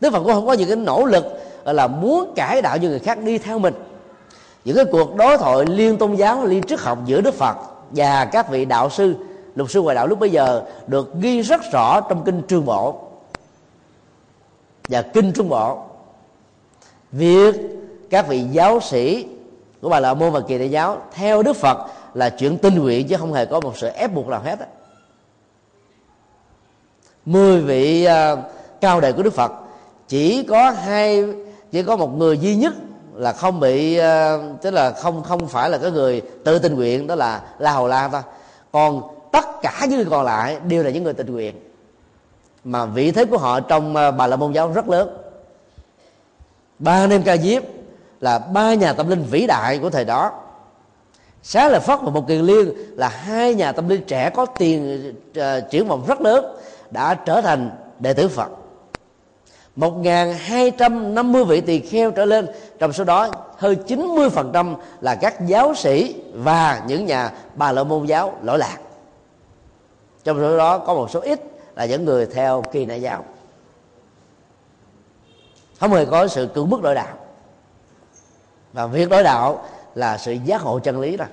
[0.00, 1.24] Đức phật cũng không có những cái nỗ lực
[1.64, 3.74] là muốn cải đạo cho người khác đi theo mình.
[4.64, 7.56] Những cái cuộc đối thoại liên tôn giáo, liên triết học giữa đức phật
[7.90, 9.14] và các vị đạo sư
[9.54, 13.00] lục sư ngoại đạo lúc bây giờ được ghi rất rõ trong kinh trương bộ
[14.88, 15.84] và kinh trung bộ
[17.12, 17.54] việc
[18.10, 19.26] các vị giáo sĩ
[19.82, 21.78] của bà la môn và kỳ đại giáo theo đức phật
[22.14, 24.66] là chuyện tinh nguyện chứ không hề có một sự ép buộc nào hết á.
[27.24, 28.38] Mười vị uh,
[28.80, 29.52] cao đệ của đức phật
[30.08, 31.24] chỉ có hai
[31.72, 32.74] chỉ có một người duy nhất
[33.14, 34.04] là không bị uh,
[34.62, 37.88] tức là không không phải là cái người tự tình nguyện đó là la hầu
[37.88, 38.22] la thôi.
[38.72, 41.54] Còn tất cả những người còn lại đều là những người tình nguyện.
[42.64, 45.18] Mà vị thế của họ trong ờ, bà la môn giáo rất lớn.
[46.78, 47.62] Ba anh ca diếp
[48.20, 50.32] là ba nhà tâm linh vĩ đại của thời đó.
[51.42, 55.12] Xá lợi phất và một kiền liên là hai nhà tâm linh trẻ có tiền
[55.30, 56.56] uh, triển vọng rất lớn
[56.90, 58.48] đã trở thành đệ tử phật.
[59.76, 62.46] 1.250 vị tỳ kheo trở lên
[62.78, 68.06] Trong số đó hơn 90% là các giáo sĩ Và những nhà bà la môn
[68.06, 68.78] giáo lỗi lạc.
[70.24, 71.40] Trong số đó có một số ít
[71.74, 73.24] là những người theo kỳ đại giáo
[75.80, 77.16] Không hề có sự cưỡng bức đổi đạo.
[78.72, 79.64] Và việc đổi đạo
[79.94, 81.24] là sự giác ngộ chân lý đó.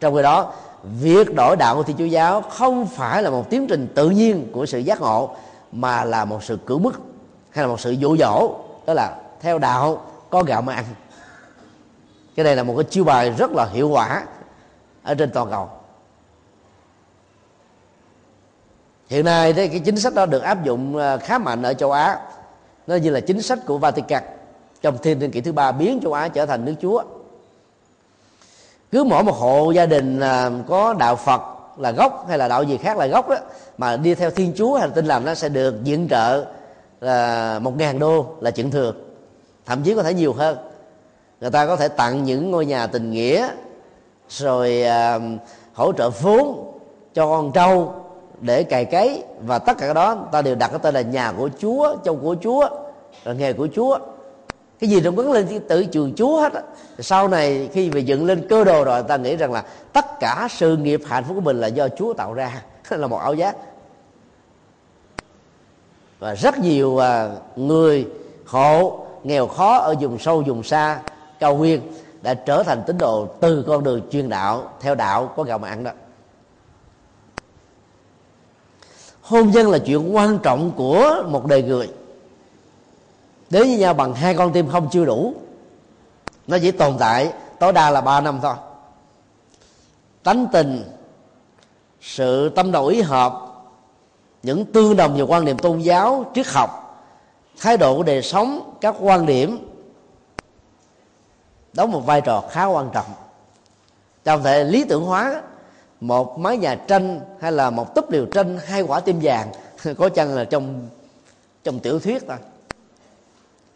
[0.00, 3.66] Trong khi đó, việc đổi đạo của thiên chúa giáo không phải là một tiến
[3.66, 5.36] trình tự nhiên của sự giác ngộ,
[5.72, 7.00] mà là một sự cưỡng bức
[7.50, 8.54] hay là một sự dụ dỗ,
[8.86, 10.84] đó là theo đạo có gạo mà ăn
[12.38, 14.26] cái này là một cái chiêu bài rất là hiệu quả
[15.02, 15.70] ở trên toàn cầu.
[19.08, 21.92] Hiện nay đấy cái chính sách đó được áp dụng à, khá mạnh ở châu
[21.92, 22.18] á.
[22.86, 24.22] Nó như là chính sách của Vatican
[24.82, 27.02] trong thiên niên kỷ thứ ba biến châu Á trở thành nước Chúa.
[28.92, 31.42] Cứ mỗi một hộ gia đình à, có đạo Phật
[31.78, 33.36] là gốc hay là đạo gì khác là gốc đó
[33.78, 36.44] mà đi theo Thiên Chúa hay là tin làm nó sẽ được viện trợ
[37.00, 38.96] là một ngàn đô là chuyện thường
[39.66, 40.58] thậm chí có thể nhiều hơn.
[41.40, 43.48] Người ta có thể tặng những ngôi nhà tình nghĩa
[44.28, 44.84] rồi
[45.16, 45.22] uh,
[45.72, 46.72] hỗ trợ vốn
[47.14, 47.94] cho con trâu
[48.40, 51.50] để cày cấy và tất cả đó ta đều đặt cái tên là nhà của
[51.58, 52.68] chúa châu của chúa
[53.24, 53.98] rồi nghề của chúa.
[54.80, 56.62] Cái gì nó gắn lên tự trường chúa hết á.
[56.98, 60.48] Sau này khi về dựng lên cơ đồ rồi ta nghĩ rằng là tất cả
[60.50, 63.56] sự nghiệp hạnh phúc của mình là do chúa tạo ra là một ảo giác.
[66.18, 68.06] Và rất nhiều à, người
[68.46, 71.00] hộ nghèo khó ở vùng sâu, vùng xa,
[71.38, 71.80] cao nguyên
[72.22, 75.68] đã trở thành tín đồ từ con đường chuyên đạo, theo đạo có gạo mà
[75.68, 75.90] ăn đó.
[79.28, 81.88] Hôn nhân là chuyện quan trọng của một đời người.
[83.50, 85.34] Đến với nhau bằng hai con tim không chưa đủ,
[86.46, 88.54] nó chỉ tồn tại, tối đa là ba năm thôi.
[90.22, 90.84] Tánh tình,
[92.00, 93.32] sự tâm đầu ý hợp,
[94.42, 97.04] những tương đồng về quan điểm tôn giáo, triết học,
[97.60, 99.68] thái độ của đời sống, các quan điểm,
[101.72, 103.06] đóng một vai trò khá quan trọng.
[104.24, 105.42] Trong thể lý tưởng hóa
[106.00, 109.48] một mái nhà tranh hay là một túp liều tranh, hai quả tim vàng,
[109.98, 110.88] có chăng là trong
[111.64, 112.36] trong tiểu thuyết thôi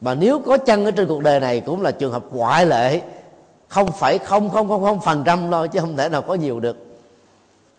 [0.02, 3.00] mà nếu có chân ở trên cuộc đời này cũng là trường hợp ngoại lệ,
[3.68, 6.60] không phải không không không không phần trăm thôi chứ không thể nào có nhiều
[6.60, 6.76] được.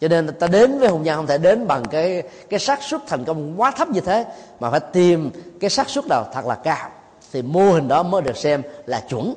[0.02, 3.02] Cho nên ta đến với hôn nhân không thể đến bằng cái cái xác suất
[3.08, 4.26] thành công quá thấp như thế,
[4.60, 6.90] mà phải tìm cái xác suất nào thật là cao.
[7.32, 9.34] Thì mô hình đó mới được xem là chuẩn.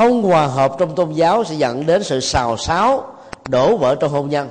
[0.00, 3.04] Không hòa hợp trong tôn giáo sẽ dẫn đến sự xào xáo,
[3.46, 4.48] đổ vỡ trong hôn nhân.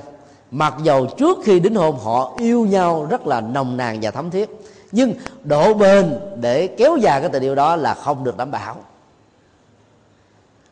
[0.50, 4.30] Mặc dầu trước khi đính hôn họ yêu nhau rất là nồng nàn và thấm
[4.30, 4.50] thiết,
[4.92, 8.76] nhưng độ bền để kéo dài cái tình yêu đó là không được đảm bảo.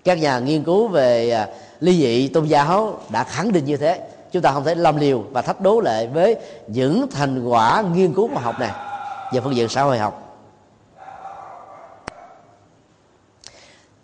[0.05, 1.49] Các nhà nghiên cứu về à,
[1.81, 4.01] ly dị tôn giáo đã khẳng định như thế.
[4.33, 8.15] Chúng ta không thể lâm liều và thách đố lại với những thành quả nghiên
[8.15, 8.73] cứu khoa học này
[9.33, 10.28] về phương diện xã hội học.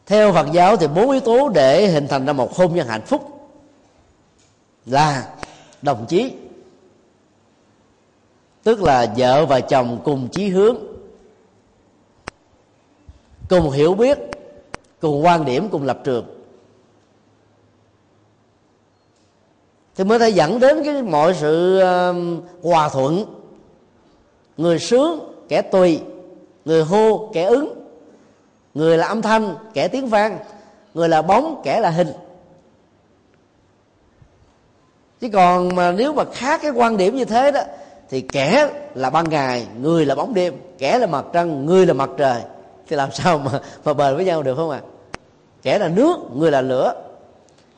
[0.07, 3.07] Theo phật giáo thì bốn yếu tố để hình thành ra một hôn nhân hạnh
[3.07, 3.51] phúc
[4.87, 5.35] là
[5.83, 6.33] đồng chí,
[8.63, 10.77] tức là vợ và chồng cùng chí hướng,
[13.49, 14.19] cùng hiểu biết,
[15.01, 16.27] cùng quan điểm, cùng lập trường.
[19.97, 23.25] Thì mới thể dẫn đến cái mọi sự um, hòa thuận.
[24.57, 26.01] Người sướng, kẻ tùy.
[26.65, 27.84] Người hô, kẻ ứng
[28.75, 30.39] người là âm thanh, kẻ tiếng vang.
[30.95, 32.13] Người là bóng, kẻ là hình.
[35.21, 37.61] Chứ còn mà nếu mà khác cái quan điểm như thế đó,
[38.11, 41.93] thì kẻ là ban ngày, người là bóng đêm, kẻ là mặt trăng, người là
[41.93, 42.43] mặt trời.
[42.89, 44.81] Thì làm sao mà mà bền với nhau được không ạ?
[44.83, 44.89] À?
[45.63, 46.95] kẻ là nước, người là lửa.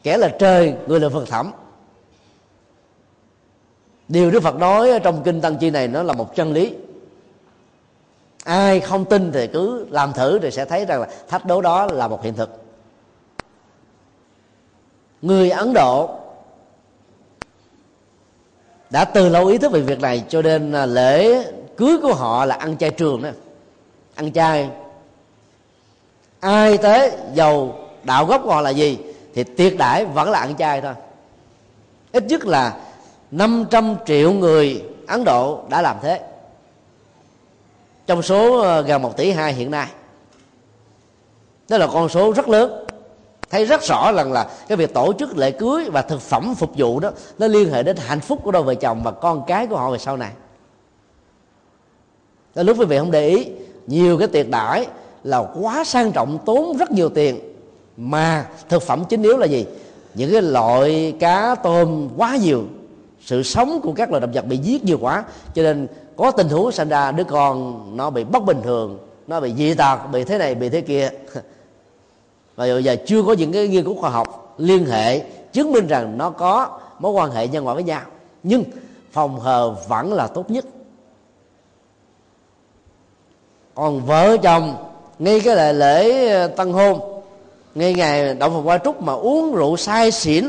[0.03, 1.53] Kẻ là trời, người là phật thẩm
[4.09, 6.75] điều đức phật nói trong kinh tăng chi này nó là một chân lý
[8.47, 11.87] ai không tin thì cứ làm thử thì sẽ thấy rằng là thách đố đó
[11.87, 12.51] là một hiện thực.
[15.23, 16.11] Người ấn độ
[18.91, 21.45] đã từ lâu ý thức về việc này, cho nên à, lễ
[21.77, 23.31] cưới của họ là ăn chay trường đó.
[24.15, 24.71] Ăn chay.
[26.41, 28.99] Ai tới giàu đạo gốc của họ là gì
[29.35, 30.95] thì tiệc đãi vẫn là ăn chay thôi.
[32.13, 32.77] Ít nhất là
[33.31, 36.21] 500 triệu người Ấn Độ đã làm thế
[38.07, 39.89] trong số ờ, gần một tỷ hai hiện nay,
[41.69, 42.87] đó là con số rất lớn.
[43.51, 46.71] Thấy rất rõ rằng là cái việc tổ chức lễ cưới và thực phẩm phục
[46.77, 49.67] vụ đó, nó liên hệ đến hạnh phúc của đôi vợ chồng và con cái
[49.67, 50.31] của họ về sau này.
[52.55, 53.47] Đó, lúc quý vị không để ý,
[53.87, 54.87] nhiều cái tiệc đãi
[55.25, 57.39] là quá sang trọng, tốn rất nhiều tiền.
[57.97, 59.67] Mà thực phẩm chính yếu là gì?
[60.15, 62.65] Những cái loại cá tôm quá nhiều.
[63.25, 65.87] Sự sống của các loài động vật bị giết nhiều quá, cho nên
[66.17, 69.75] có tình huống sinh ra đứa con, nó bị bất bình thường, nó bị dị
[69.75, 71.11] tật bị thế này, bị thế kia.
[72.57, 75.21] Và giờ chưa có những cái nghiên cứu khoa học liên hệ
[75.53, 78.01] chứng minh rằng nó có mối quan hệ nhân quả với nhau,
[78.43, 78.65] nhưng
[79.13, 80.65] phòng hờ vẫn là tốt nhất.
[83.75, 84.77] Còn vợ chồng,
[85.19, 87.23] ngay cái lễ lễ ờ, tân hôn,
[87.75, 90.47] ngay ngày động phòng qua trúc mà uống rượu say xỉn,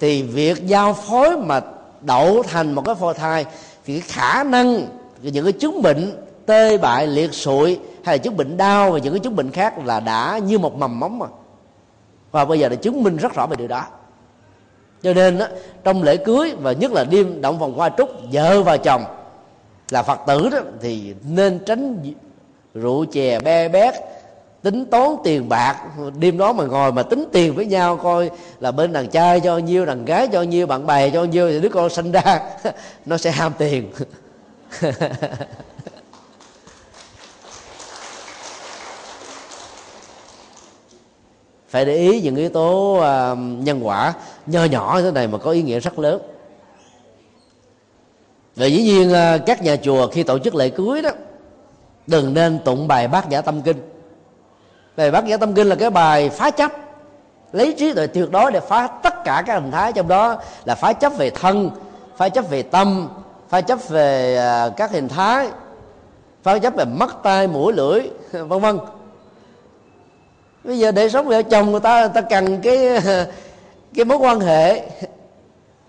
[0.00, 1.60] thì việc giao phối mà
[2.00, 3.46] đậu thành một cái phôi thai,
[3.84, 4.86] thì cái khả năng
[5.22, 6.12] những cái chứng bệnh
[6.46, 9.78] tê bại liệt sụi hay là chứng bệnh đau và những cái chứng bệnh khác
[9.84, 11.26] là đã như một mầm móng mà.
[12.30, 13.84] Và bây giờ đã chứng minh rất rõ về điều đó.
[15.02, 15.46] Cho nên đó,
[15.84, 19.04] trong lễ cưới và nhất là đêm động phòng hoa trúc vợ và chồng
[19.90, 22.14] là phật tử đó thì nên tránh
[22.74, 23.94] rượu chè be bét
[24.62, 25.76] tính toán tiền bạc.
[26.18, 29.58] Đêm đó mà ngồi mà tính tiền với nhau coi là bên đàn trai cho
[29.58, 32.40] nhiêu đàn gái cho nhiêu bạn bè cho nhiêu thì đứa con sinh ra
[33.06, 33.92] nó sẽ ham tiền.
[41.68, 44.14] phải để ý những yếu tố uh, nhân quả.
[44.46, 46.22] Nho nhỏ thế này mà có ý nghĩa rất lớn.
[48.56, 51.10] Và dĩ nhiên uh, các nhà chùa khi tổ chức lễ cưới đó
[52.06, 53.76] đừng nên tụng bài bát giả tâm kinh.
[54.96, 56.72] Bài bát giả tâm kinh là cái bài phá chấp
[57.52, 60.74] lấy trí tuệ tuyệt đối để phá tất cả các hình thái trong đó là
[60.74, 61.70] phá chấp về thân
[62.16, 63.08] phá chấp về tâm
[63.48, 65.48] phá chấp về à, các hình thái.
[66.42, 68.00] Phá chấp về mắt tai mũi lưỡi
[68.32, 68.78] vân vân.
[70.64, 72.78] Bây giờ để sống vợ chồng người ta người ta cần cái
[73.94, 74.90] cái mối quan hệ.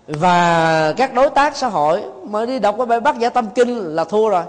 [0.06, 3.76] Và các đối tác xã hội mà đi đọc cái bài bác giả tâm kinh
[3.76, 4.42] là thua rồi.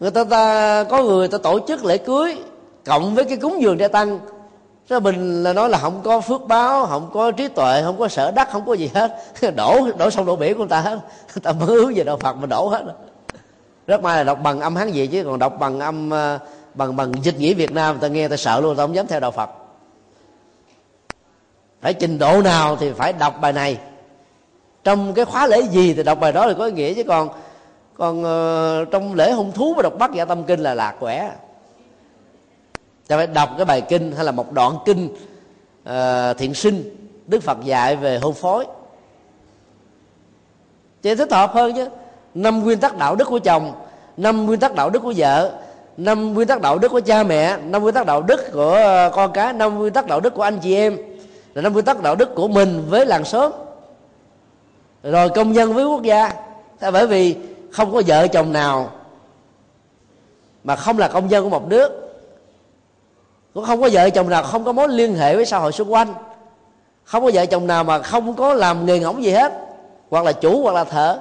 [0.00, 2.38] Người ta, ta có người ta tổ chức lễ cưới
[2.84, 4.18] cộng với cái cúng dường để tăng.
[4.90, 8.08] Thế mình là nói là không có phước báo không có trí tuệ không có
[8.08, 9.16] sở đắc không có gì hết.
[9.56, 10.98] Đổ đổ sông đổ biển của người ta hết.
[11.42, 12.84] Ta mới hướng về đạo phật mà đổ hết.
[13.86, 16.38] Rất may là đọc bằng âm hán gì chứ còn đọc bằng âm ờ,
[16.74, 19.20] bằng bằng dịch nghĩa việt nam ta nghe ta sợ luôn ta không dám theo
[19.20, 19.50] đạo phật.
[21.80, 23.78] Phải trình độ nào thì phải đọc bài này.
[24.84, 27.28] Trong cái khóa lễ gì thì đọc bài đó thì có ý nghĩa chứ còn
[27.94, 31.30] còn uh, trong lễ hung thú mà đọc bắt dạ tâm kinh là lạc quẻ
[33.10, 35.08] ta phải đọc cái bài kinh hay là một đoạn kinh
[35.88, 36.96] uh, thiện sinh
[37.26, 38.66] đức phật dạy về hôn phối.
[41.02, 41.88] Chỉ thích hợp hơn chứ.
[42.34, 43.72] Năm nguyên tắc đạo đức của chồng
[44.16, 45.52] năm nguyên tắc đạo đức của vợ
[45.96, 49.10] năm nguyên tắc đạo đức của cha mẹ năm nguyên tắc đạo đức của ờ,
[49.14, 50.96] con cái năm nguyên tắc đạo đức của anh chị em
[51.54, 53.52] là năm nguyên tắc đạo đức của mình với làng xóm.
[55.02, 56.32] Rồi công dân với quốc gia.
[56.78, 57.36] Tại bởi vì
[57.72, 58.90] không có vợ chồng nào
[60.64, 62.09] mà không là công dân của một nước
[63.54, 65.92] cũng không có vợ chồng nào không có mối liên hệ với xã hội xung
[65.92, 66.14] quanh.
[67.04, 69.52] Không có vợ chồng nào mà không có làm nghề ngỗng gì hết.
[70.10, 71.18] Hoặc là chủ, hoặc là thợ.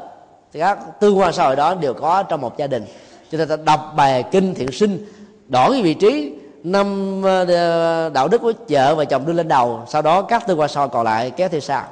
[0.53, 2.85] Thì các tương quan xã hội đó đều có trong một gia đình.
[3.31, 5.05] Cho nên ta đọc bài kinh thiện sinh,
[5.47, 6.33] đổi cái vị trí.
[6.63, 9.83] Năm ờ, đạo đức của vợ và chồng đưa lên đầu.
[9.87, 11.83] Sau đó các tư quan soi còn lại kéo theo sau.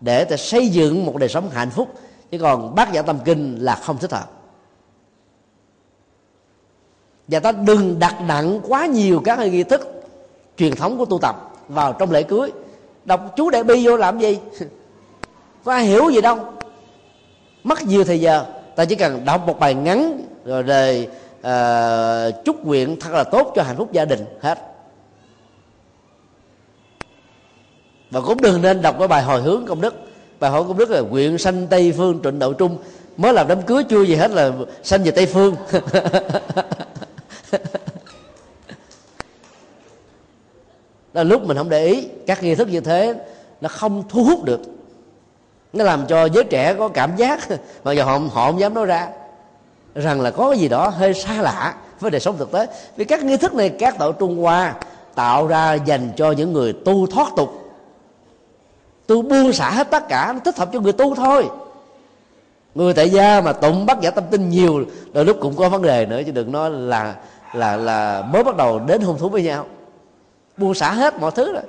[0.00, 1.88] Để ta xây dựng một đời sống hạnh phúc.
[2.30, 4.30] Chứ còn bác giả tâm kinh là không thích hợp
[7.28, 10.02] và ta đừng đặt nặng quá nhiều các nghi thức
[10.56, 12.52] truyền thống của tu tập vào trong lễ cưới.
[13.04, 14.38] Đọc chú đại bi vô làm gì?
[15.64, 16.38] Có ai hiểu gì đâu.
[17.64, 18.44] Mất nhiều thời giờ
[18.76, 21.08] ta chỉ cần đọc một bài ngắn rồi đề
[21.40, 24.58] uh, chúc nguyện thật là tốt cho hạnh phúc gia đình hết.
[28.10, 29.94] Và cũng đừng nên đọc cái bài hồi hướng công đức.
[30.40, 32.78] Bài hồi công đức là nguyện sanh tây phương trịnh độ trung.
[33.16, 34.52] Mới làm đám cưới chưa gì hết là
[34.82, 35.56] sanh về tây phương.
[41.12, 42.08] là lúc mình không để ý.
[42.26, 43.14] Các nghi thức như thế
[43.60, 44.60] nó không thu hút được.
[45.72, 47.48] Nó làm cho giới trẻ có cảm giác.
[47.84, 49.08] Mà giờ họ họ không dám nói ra
[49.94, 52.66] rằng là có cái gì đó hơi xa lạ với đời sống thực tế.
[52.96, 54.74] Vì các nghi thức này, các tổ trung hoa
[55.14, 57.60] tạo ra dành cho những người tu thoát tục.
[59.06, 61.48] Tu buông xả hết tất cả, nó thích hợp cho người tu thôi.
[62.74, 65.82] Người tại gia mà tụng bắt giả tâm tinh nhiều, đôi lúc cũng có vấn
[65.82, 67.14] đề nữa, chứ đừng nói là
[67.54, 69.66] là là mới bắt đầu đến hôn thú với nhau.
[70.56, 71.62] Buông xả hết mọi thứ rồi.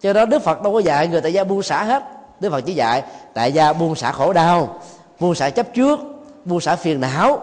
[0.00, 2.02] Cho đó đức phật đâu có dạy người tại gia buông xả hết.
[2.40, 3.02] Đức phật chỉ dạy
[3.34, 4.80] tại gia buông xả khổ đau,
[5.20, 6.00] buông xả chấp trước,
[6.44, 7.40] buông xả phiền não.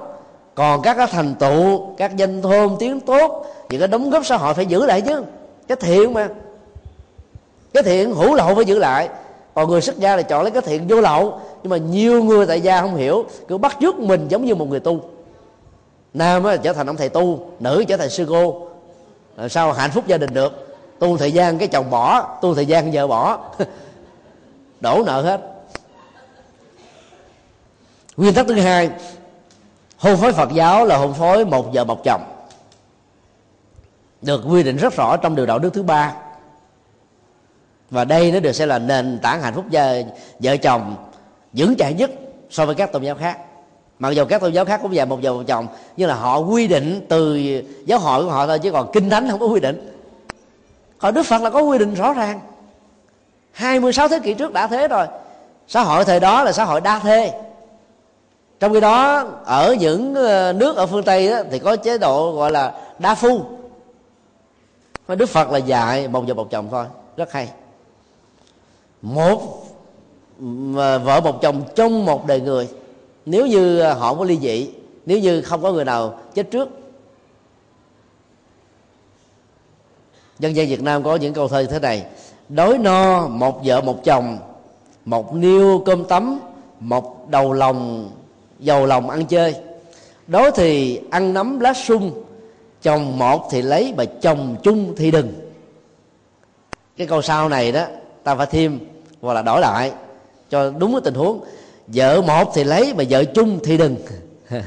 [0.55, 4.37] Còn các cái thành tựu, các danh thôn tiếng tốt, những cái đóng góp xã
[4.37, 5.23] hội phải giữ lại chứ.
[5.67, 6.29] Cái thiện mà.
[7.73, 9.09] Cái thiện hữu lậu phải giữ lại.
[9.53, 11.39] Còn người xuất gia là chọn lấy cái thiện vô lậu.
[11.63, 13.25] Nhưng mà nhiều người tại gia không hiểu.
[13.47, 14.99] Cứ bắt chước mình giống như một người tu
[16.13, 18.67] nam á, trở thành ông thầy tu nữ trở thành sư cô.
[19.37, 22.65] Làm sao hạnh phúc gia đình được tu thời gian cái chồng bỏ tu thời
[22.65, 23.39] gian vợ bỏ.
[24.81, 25.41] Đổ nợ hết.
[28.17, 28.89] Nguyên tắc thứ hai
[29.97, 32.21] hôn phối phật giáo là hôn phối một vợ một chồng.
[34.21, 36.15] Được quy định rất rõ trong điều đạo đức thứ ba.
[37.89, 39.93] Và đây nó được xem là nền tảng hạnh phúc gia,
[40.39, 40.95] vợ chồng
[41.53, 42.11] vững chãi nhất
[42.49, 43.39] so với các tôn giáo khác
[44.03, 46.37] mặc dù các tôn giáo khác cũng dạy một vợ một chồng nhưng là họ
[46.37, 47.39] quy định từ
[47.85, 49.91] giáo hội của họ thôi chứ còn kinh thánh không có quy định.
[50.97, 52.39] Còn đức phật là có quy định rõ ràng.
[53.51, 55.07] 26 thế kỷ trước đã thế rồi.
[55.67, 57.31] Xã hội thời đó là xã hội đa thê.
[58.59, 62.31] Trong khi đó ở những ờ, nước ở phương tây đó, thì có chế độ
[62.31, 63.41] gọi là đa phu.
[65.07, 66.85] Mà đức phật là dạy một vợ một chồng thôi.
[67.17, 67.49] Rất hay.
[69.01, 69.63] Một
[71.03, 72.67] vợ một chồng trong một đời người
[73.25, 74.69] nếu như à, họ có ly dị,
[75.05, 76.69] nếu như không có người nào chết trước.
[80.39, 82.05] Dân gian việt nam có những câu thơ như thế này.
[82.49, 84.37] Đói no một vợ một chồng,
[85.05, 86.39] một niêu cơm tấm,
[86.79, 88.11] một đầu lòng,
[88.59, 89.55] dầu lòng ăn chơi.
[90.27, 92.23] Đói thì ăn nấm lá sung,
[92.81, 95.33] chồng một thì lấy mà chồng chung thì đừng.
[96.97, 97.85] Cái câu sau này đó,
[98.23, 98.79] ta phải thêm
[99.21, 99.91] hoặc là đổi lại
[100.49, 101.43] cho đúng cái tình huống
[101.87, 103.95] vợ một thì lấy mà vợ chung thì đừng.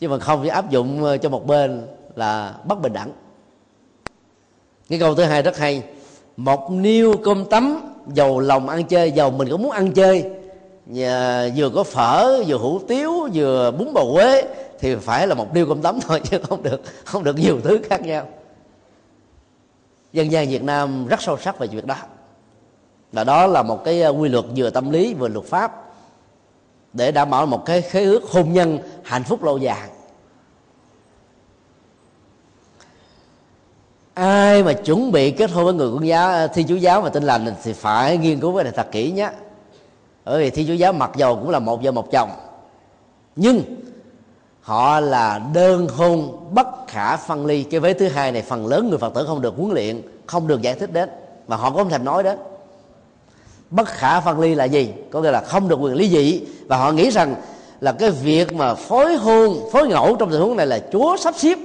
[0.00, 3.12] Chứ mà không phải áp dụng ờ, cho một bên là bất bình đẳng.
[4.88, 5.82] Cái câu thứ hai rất hay.
[6.36, 7.80] Một niêu cơm tấm
[8.12, 10.24] dầu lòng ăn chơi dầu mình cũng muốn ăn chơi.
[10.86, 14.42] Nhà, vừa có phở vừa hủ tiếu vừa bún bò quế
[14.80, 17.80] thì phải là một niêu cơm tấm thôi chứ không được không được nhiều thứ
[17.88, 18.28] khác nhau.
[20.12, 21.96] Dân gian việt nam rất sâu sắc về chuyện đó
[23.14, 25.84] và đó là một cái ờ, quy luật vừa tâm lý vừa luật pháp
[26.92, 29.88] để đảm bảo một cái khế ước hôn nhân hạnh phúc lâu dài.
[34.14, 37.08] Ai mà chuẩn bị kết hôn với người công giáo ờ, thi chúa giáo và
[37.08, 39.30] tin lành thì phải nghiên cứu cái này thật kỹ nhé.
[40.24, 42.30] Bởi vì thi chúa giáo mặc dầu cũng là một vợ một chồng,
[43.36, 43.62] nhưng
[44.60, 47.62] họ là đơn hôn bất khả phân ly.
[47.62, 50.46] Cái vế thứ hai này, phần lớn người phật tử không được huấn luyện, không
[50.46, 51.08] được giải thích đến,
[51.48, 52.38] mà họ cũng không thèm nói đến
[53.70, 54.92] bất khả phân ly là gì?
[55.10, 56.40] Có nghĩa là không được quyền ly dị.
[56.66, 57.34] Và họ nghĩ rằng
[57.80, 61.34] là cái việc mà phối hôn, phối ngẫu trong tình huống này là chúa sắp
[61.38, 61.58] xếp.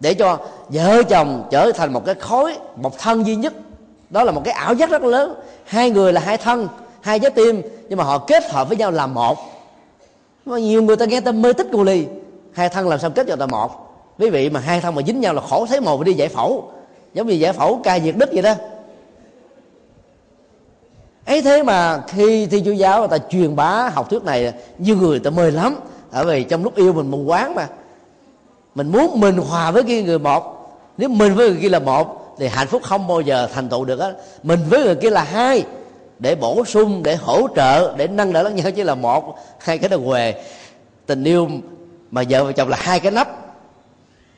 [0.00, 0.38] Để cho
[0.68, 3.52] vợ chồng trở thành một cái khối, một thân duy nhất.
[4.10, 5.34] Đó là một cái ảo giác rất lớn.
[5.64, 6.68] Hai người là hai thân,
[7.00, 7.62] hai trái tim.
[7.88, 9.38] Nhưng mà họ kết hợp với nhau làm một.
[10.46, 12.06] Mà nhiều người ta nghe ta mê tích cô ly
[12.52, 13.70] hai thân làm sao kết vào thành một?
[14.18, 16.70] Quý vị mà hai thân mà dính nhau là khổ thấy mồ đi giải phẫu.
[17.14, 18.54] Giống như giải phẫu ca diệt đức vậy đó
[21.26, 24.94] ấy thế mà khi thi chúa giáo người ta truyền bá học thuyết này như
[24.94, 25.76] người ta mời lắm.
[26.10, 27.68] Tại vì trong lúc yêu mình mù quáng mà.
[28.74, 30.52] Mình muốn mình hòa với kia người một.
[30.98, 33.84] Nếu mình với người kia là một, thì hạnh phúc không bao giờ thành tựu
[33.84, 34.12] được á.
[34.42, 35.64] Mình với người kia là hai.
[36.18, 39.38] Để bổ sung, để hỗ trợ, để nâng đỡ lẫn nhau chứ là một.
[39.58, 40.34] Hai cái đầu què.
[41.06, 41.48] Tình yêu
[42.10, 43.28] mà vợ và chồng là hai cái nắp.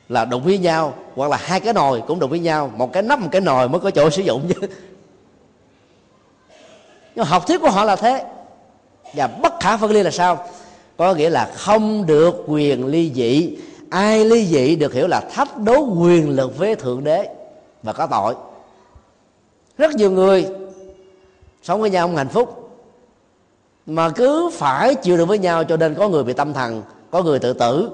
[0.09, 2.71] Là đụng với nhau, hoặc là hai cái nồi cũng đụng với nhau.
[2.77, 4.67] Một cái nắp, một cái nồi mới có chỗ sử dụng chứ
[7.15, 8.25] nhưng học thuyết của họ là thế.
[9.13, 10.45] Và bất khả phân ly là sao?
[10.97, 13.57] Có nghĩa là không được quyền ly dị.
[13.89, 17.29] Ai ly dị được hiểu là thách đố quyền lực với thượng đế
[17.83, 18.35] và có tội.
[19.77, 20.47] Rất nhiều người
[21.63, 22.69] sống với nhau không hạnh phúc.
[23.85, 27.23] Mà cứ phải chịu được với nhau cho nên có người bị tâm thần, có
[27.23, 27.89] người tự tử,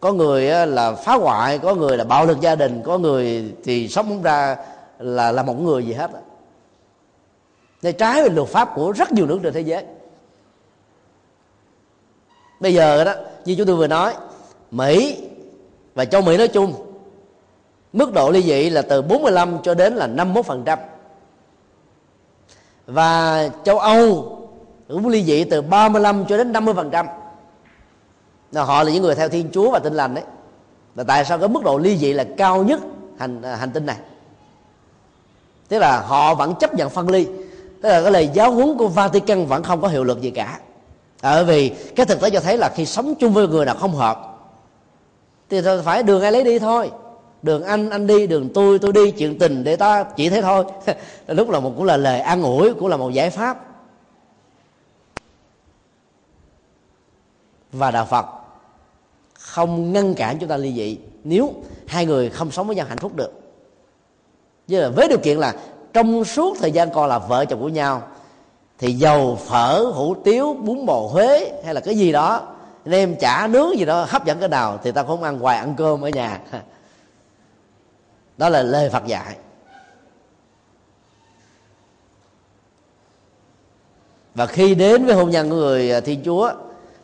[0.00, 3.88] có người là phá hoại, có người là bạo lực gia đình, có người thì
[3.88, 4.56] sống không ra
[4.98, 6.10] là là một người gì hết
[7.84, 9.84] đây trái với luật pháp của rất nhiều nước trên thế giới.
[12.60, 14.14] Bây giờ đó, như chúng tôi vừa nói,
[14.70, 15.22] mỹ
[15.94, 16.74] và châu mỹ nói chung,
[17.92, 20.78] mức độ ly dị là từ 45 cho đến là 51 phần trăm.
[22.86, 24.38] Và châu Âu
[24.88, 27.06] cũng ly dị từ 35 cho đến 50 phần trăm.
[28.54, 30.24] Họ là những người theo Thiên Chúa và Tin lành đấy.
[30.94, 32.80] Và tại sao cái mức độ ly dị là cao nhất
[33.18, 33.96] hành hành tinh này?
[35.68, 37.26] Tức là họ vẫn chấp nhận phân ly
[37.84, 40.60] tức là cái lời giáo huấn của Vatican vẫn không có hiệu lực gì cả.
[41.22, 43.94] Bởi vì cái thực tế cho thấy là khi sống chung với người nào không
[43.94, 44.38] hợp,
[45.50, 46.90] thì phải đường ai lấy đi thôi.
[47.42, 50.64] Đường anh anh đi, đường tôi tôi đi, chuyện tình để ta chỉ thế thôi.
[51.26, 53.64] Lúc là một cũng là lời an ủi, cũng là một giải pháp.
[57.72, 58.26] Và đạo phật
[59.34, 61.54] không ngăn cản chúng ta ly dị nếu
[61.86, 63.32] hai người không sống với nhau hạnh phúc được.
[64.68, 65.54] Chứ là với điều kiện là
[65.94, 68.02] trong suốt thời gian còn là vợ chồng của nhau,
[68.78, 72.42] thì dầu phở, hủ tiếu, bún bò huế hay là cái gì đó,
[72.84, 75.74] nem chả, nướng gì đó, hấp dẫn cái nào thì ta không ăn hoài ăn
[75.76, 76.40] cơm ở nhà.
[78.36, 79.36] Đó là lời phật dạy.
[84.34, 86.52] Và khi đến với hôn nhân của người à, thiên chúa,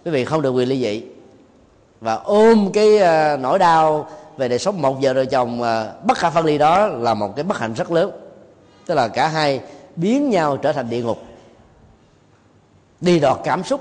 [0.05, 1.05] quý vị không được quyền ly dị.
[2.01, 6.19] Và ôm cái à, nỗi đau về đời sống một giờ đời chồng à, bất
[6.19, 8.20] khả phân ly đó là một cái bất hạnh rất lớn
[8.91, 9.61] tức là cả hai
[9.97, 11.19] biến nhau trở thành địa ngục.
[13.01, 13.81] Đi đọt cảm xúc,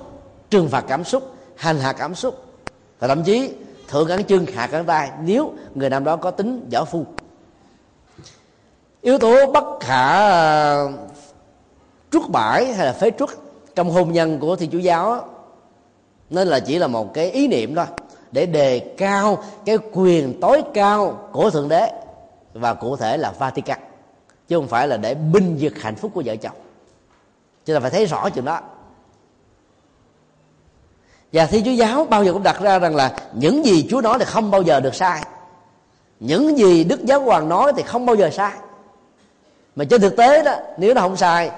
[0.50, 2.44] trừng phạt cảm xúc, hành hạ cảm xúc.
[3.00, 3.54] Và thậm chí,
[3.88, 7.06] thượng cắn chân, hạ cắn tay, nếu người nam đó có tính võ phu.
[9.02, 10.32] Yếu tố bất khả
[12.12, 13.30] trút bãi hay là phế truất
[13.76, 15.30] trong hôn nhân của thiên chúa giáo
[16.30, 17.86] nên là chỉ là một cái ý niệm thôi,
[18.32, 21.92] để đề cao cái quyền tối cao của thượng đế
[22.54, 23.80] và cụ thể là Vatican
[24.50, 26.56] chứ không phải là để binh vực hạnh phúc của vợ chồng.
[27.66, 28.60] Cho nên phải thấy rõ chuyện đó.
[31.34, 34.20] Và thi chúa giáo bao giờ cũng đặt ra rằng là những gì chúa nói
[34.20, 35.24] thì không bao giờ được sai.
[36.20, 38.52] Những gì đức giáo hoàng nói thì không bao giờ sai.
[39.76, 41.52] Mà trên thực tế đó, nếu nó không sai,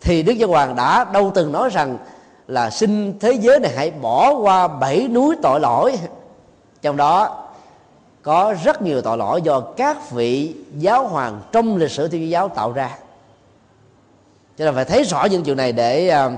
[0.00, 1.98] thì đức giáo hoàng đã đâu từng nói rằng
[2.46, 5.98] là xin thế giới này hãy bỏ qua bảy núi tội lỗi.
[6.82, 7.45] Trong đó
[8.26, 12.26] có rất nhiều tội lỗi do các vị giáo hoàng trong lịch sử thiên chúa
[12.26, 12.98] giáo tạo ra.
[14.58, 16.30] Cho nên phải thấy rõ những chuyện này để à,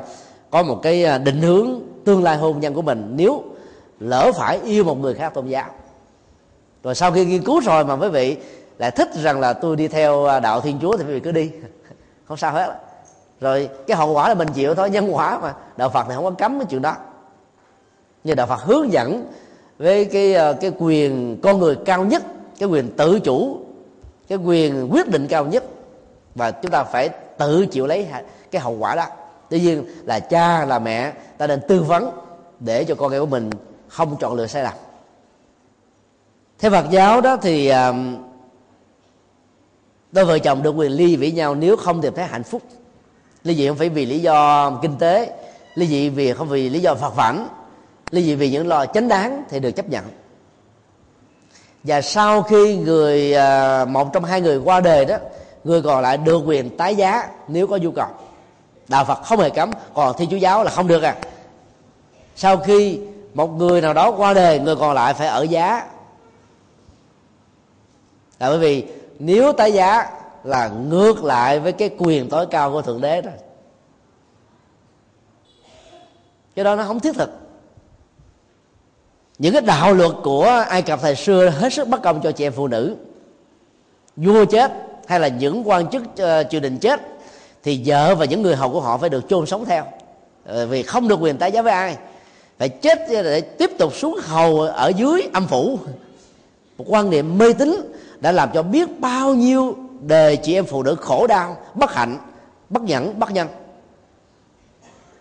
[0.51, 3.44] có một cái à, định hướng tương lai hôn nhân của mình nếu
[4.01, 5.66] lỡ phải yêu một người khác tôn giáo.
[6.82, 8.36] Rồi sau khi nghiên cứu rồi mà quý vị
[8.78, 11.32] lại thích rằng là tôi đi theo à, đạo thiên chúa thì quý vị cứ
[11.32, 11.51] đi.
[12.24, 12.81] Không sao hết.
[13.40, 15.55] Rồi cái hậu quả là mình chịu thôi, nhân quả mà.
[15.77, 16.97] Đạo phật thì không có cấm cái chuyện đó.
[18.24, 19.27] Như đạo phật hướng dẫn
[19.79, 22.23] với cái ờ, cái quyền con người cao nhất,
[22.59, 23.61] cái quyền tự chủ,
[24.29, 25.65] cái quyền quyết định cao nhất.
[26.35, 28.07] Và chúng ta phải tự chịu lấy
[28.51, 29.07] cái hậu quả đó.
[29.51, 32.11] Tuy nhiên là cha, là mẹ, ta nên tư vấn
[32.61, 33.51] để cho con em của mình
[33.89, 34.75] không chọn lựa sai lầm.
[36.59, 37.73] Theo Phật giáo đó thì
[40.13, 42.63] đôi vợ chồng được quyền ly với nhau nếu không tìm thấy hạnh phúc.
[43.45, 45.33] Ly dị không phải vì lý do kinh tế,
[45.75, 47.49] ly dị vì không vì lý do phật vảnh
[48.10, 50.05] ly dị vì những lo chánh đáng thì được chấp nhận.
[51.82, 55.16] Và sau khi người à, một trong hai người qua đời đó,
[55.64, 58.09] người còn lại được quyền tái giá nếu có nhu cầu.
[58.89, 61.16] Đạo phật không hề cấm, còn thi chúa giáo là không được à.
[62.36, 63.01] Sau khi
[63.35, 65.86] một người nào đó qua đời, người còn lại phải ở giá.
[68.39, 68.86] Là bởi vì
[69.18, 70.10] nếu tái giá
[70.44, 73.35] là ngược lại với cái quyền tối cao của thượng đế rồi.
[76.55, 77.48] Cái đó nó không thiết thực
[79.39, 82.47] những cái đạo luật của ai cập thời xưa hết sức bất công cho chị
[82.47, 82.97] em phụ nữ.
[84.16, 84.73] Vua chết
[85.06, 87.01] hay là những quan chức uh, triều đình chết
[87.62, 89.85] thì vợ và những người hầu của họ phải được chôn sống theo.
[90.44, 91.97] Ờ, vì không được quyền tái giá với ai.
[92.59, 95.78] Phải chết để tiếp tục xuống hầu ở dưới âm phủ.
[96.78, 97.77] Một quan niệm mê tín
[98.20, 102.19] đã làm cho biết bao nhiêu đời chị em phụ nữ khổ đau bất hạnh
[102.70, 103.48] bất nhẫn bất nhân.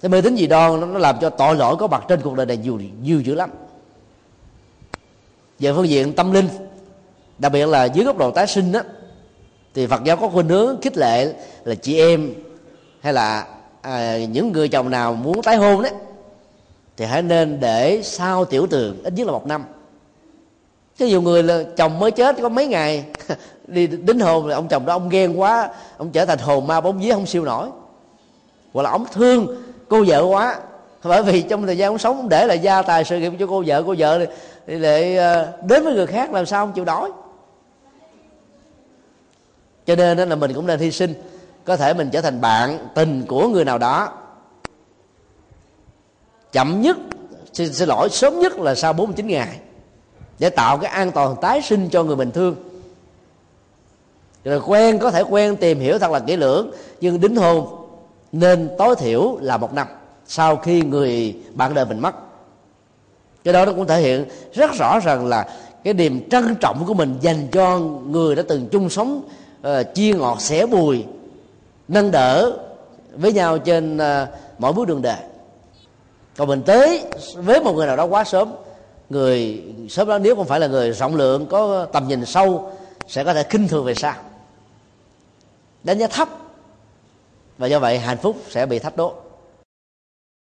[0.02, 2.46] Cái mê tín gì đó nó làm cho tội lỗi có mặt trên cuộc đời
[2.46, 3.50] này nhiều nhiều dữ lắm
[5.60, 6.48] về phương diện tâm linh
[7.38, 8.82] đặc biệt là dưới góc độ tái sinh đó
[9.74, 12.34] thì phật giáo có khuynh hướng khích lệ là chị em
[13.02, 13.48] hay là
[13.82, 15.92] à, những người chồng nào muốn tái hôn đấy
[16.98, 19.64] thì hãy nên để sau tiểu tường ít nhất là một năm.
[20.98, 23.06] Chứ nhiều người là chồng mới chết có mấy ngày
[23.68, 26.82] đi đính hôn là ông chồng đó ông ghen quá ông trở thành hồn ma
[26.82, 27.68] bóng vía không siêu nổi.
[28.74, 29.48] Hoặc là ông thương
[29.88, 30.60] cô vợ quá
[31.04, 33.48] bởi vì trong thời gian ông sống ông để lại gia tài sự nghiệp cho
[33.48, 34.26] cô vợ cô vợ
[34.68, 37.12] thì lại ờ, đến với người khác làm sao không chịu đói
[39.88, 41.14] cho nên đó là mình cũng nên hy sinh
[41.66, 44.12] có thể mình trở thành bạn tình của người nào đó.
[46.52, 46.98] Chậm nhất
[47.54, 49.60] xin, xin lỗi sớm nhất là sau 49 ngày
[50.40, 52.56] để tạo cái an toàn tái sinh cho người mình thương.
[54.44, 56.72] Rồi quen có thể quen tìm hiểu thật là kỹ lưỡng
[57.02, 57.88] nhưng đính hôn
[58.32, 59.88] nên tối thiểu là một năm
[60.28, 62.16] sau khi người bạn đời mình mất
[63.48, 65.48] cái đó nó cũng thể hiện rất rõ rằng là
[65.84, 69.22] cái niềm trân trọng của mình dành cho người đã từng chung sống
[69.60, 71.06] uh, chia ngọt xẻ bùi
[71.88, 72.58] nâng đỡ
[73.16, 74.30] với nhau trên ờ, uh,
[74.60, 75.18] mỗi bước đường đời
[76.38, 77.04] còn mình tới
[77.36, 78.54] với một người nào đó quá sớm
[79.10, 82.72] người sớm đó nếu không phải là người rộng lượng có tầm nhìn sâu
[83.08, 84.14] sẽ có thể khinh thường về sau.
[85.84, 86.30] Đánh giá thấp.
[87.58, 89.14] Và do vậy hạnh phúc sẽ bị thách đố.